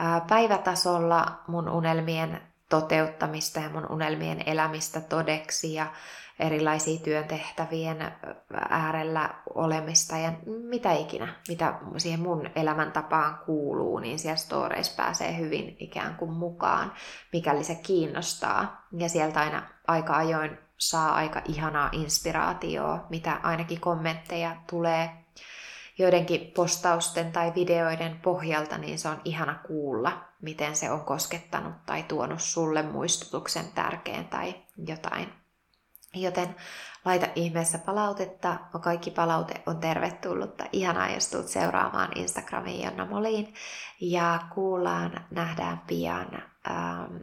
[0.00, 5.86] Äh, päivätasolla mun unelmien toteuttamista ja mun unelmien elämistä todeksi ja
[6.38, 8.12] erilaisia työntehtävien
[8.68, 15.76] äärellä olemista ja mitä ikinä, mitä siihen mun elämäntapaan kuuluu, niin siellä storeissa pääsee hyvin
[15.78, 16.92] ikään kuin mukaan,
[17.32, 18.86] mikäli se kiinnostaa.
[18.98, 25.10] Ja sieltä aina aika ajoin saa aika ihanaa inspiraatioa, mitä ainakin kommentteja tulee
[25.98, 32.02] joidenkin postausten tai videoiden pohjalta, niin se on ihana kuulla, miten se on koskettanut tai
[32.02, 34.54] tuonut sulle muistutuksen tärkeän tai
[34.86, 35.43] jotain
[36.14, 36.56] Joten
[37.04, 38.56] laita ihmeessä palautetta.
[38.80, 40.64] Kaikki palaute on tervetullutta.
[40.72, 43.54] Ihanaa, jos tulet seuraamaan Instagramiin Jonna Moliin.
[44.00, 46.42] Ja kuullaan, nähdään pian.
[46.70, 47.16] Ähm,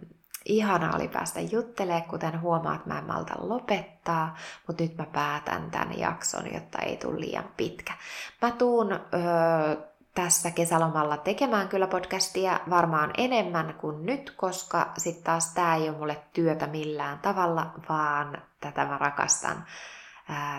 [0.45, 4.35] ihana oli päästä juttelemaan, kuten huomaat, mä en malta lopettaa,
[4.67, 7.93] mutta nyt mä päätän tämän jakson, jotta ei tule liian pitkä.
[8.41, 15.53] Mä tuun öö, tässä kesälomalla tekemään kyllä podcastia varmaan enemmän kuin nyt, koska sitten taas
[15.53, 19.65] tämä ei ole mulle työtä millään tavalla, vaan tätä mä rakastan.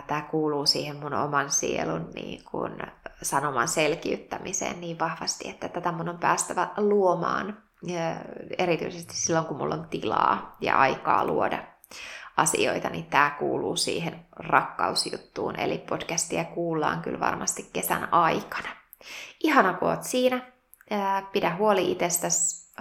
[0.06, 2.76] Tämä kuuluu siihen mun oman sielun niin kun,
[3.22, 7.62] sanoman selkiyttämiseen niin vahvasti, että tätä mun on päästävä luomaan,
[8.58, 11.58] erityisesti silloin kun mulla on tilaa ja aikaa luoda
[12.36, 18.81] asioita, niin tämä kuuluu siihen rakkausjuttuun, eli podcastia kuullaan kyllä varmasti kesän aikana.
[19.44, 20.52] Ihana, kun oot siinä.
[21.32, 22.72] Pidä huoli itsestäsi,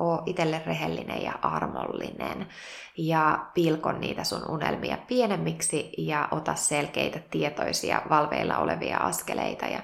[0.00, 2.48] oo itselle rehellinen ja armollinen
[2.96, 9.82] ja pilkon niitä sun unelmia pienemmiksi ja ota selkeitä, tietoisia, valveilla olevia askeleita ja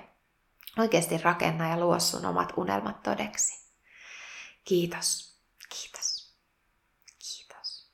[0.78, 3.66] oikeasti rakenna ja luo sun omat unelmat todeksi.
[4.64, 5.40] Kiitos.
[5.68, 6.36] Kiitos.
[7.18, 7.92] Kiitos.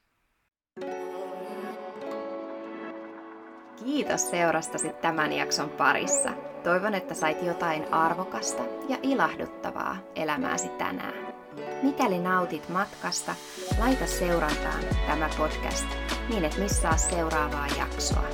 [3.85, 6.52] Kiitos seurastasi tämän jakson parissa.
[6.65, 11.35] Toivon, että sait jotain arvokasta ja ilahduttavaa elämääsi tänään.
[11.83, 13.35] Mikäli nautit matkasta,
[13.79, 15.87] laita seurantaan tämä podcast
[16.29, 18.25] niin et missaa seuraavaa jaksoa.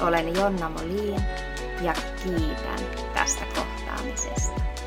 [0.00, 1.22] Olen Jonna Molin
[1.82, 2.78] ja kiitän
[3.14, 4.77] tästä kohtaamisesta.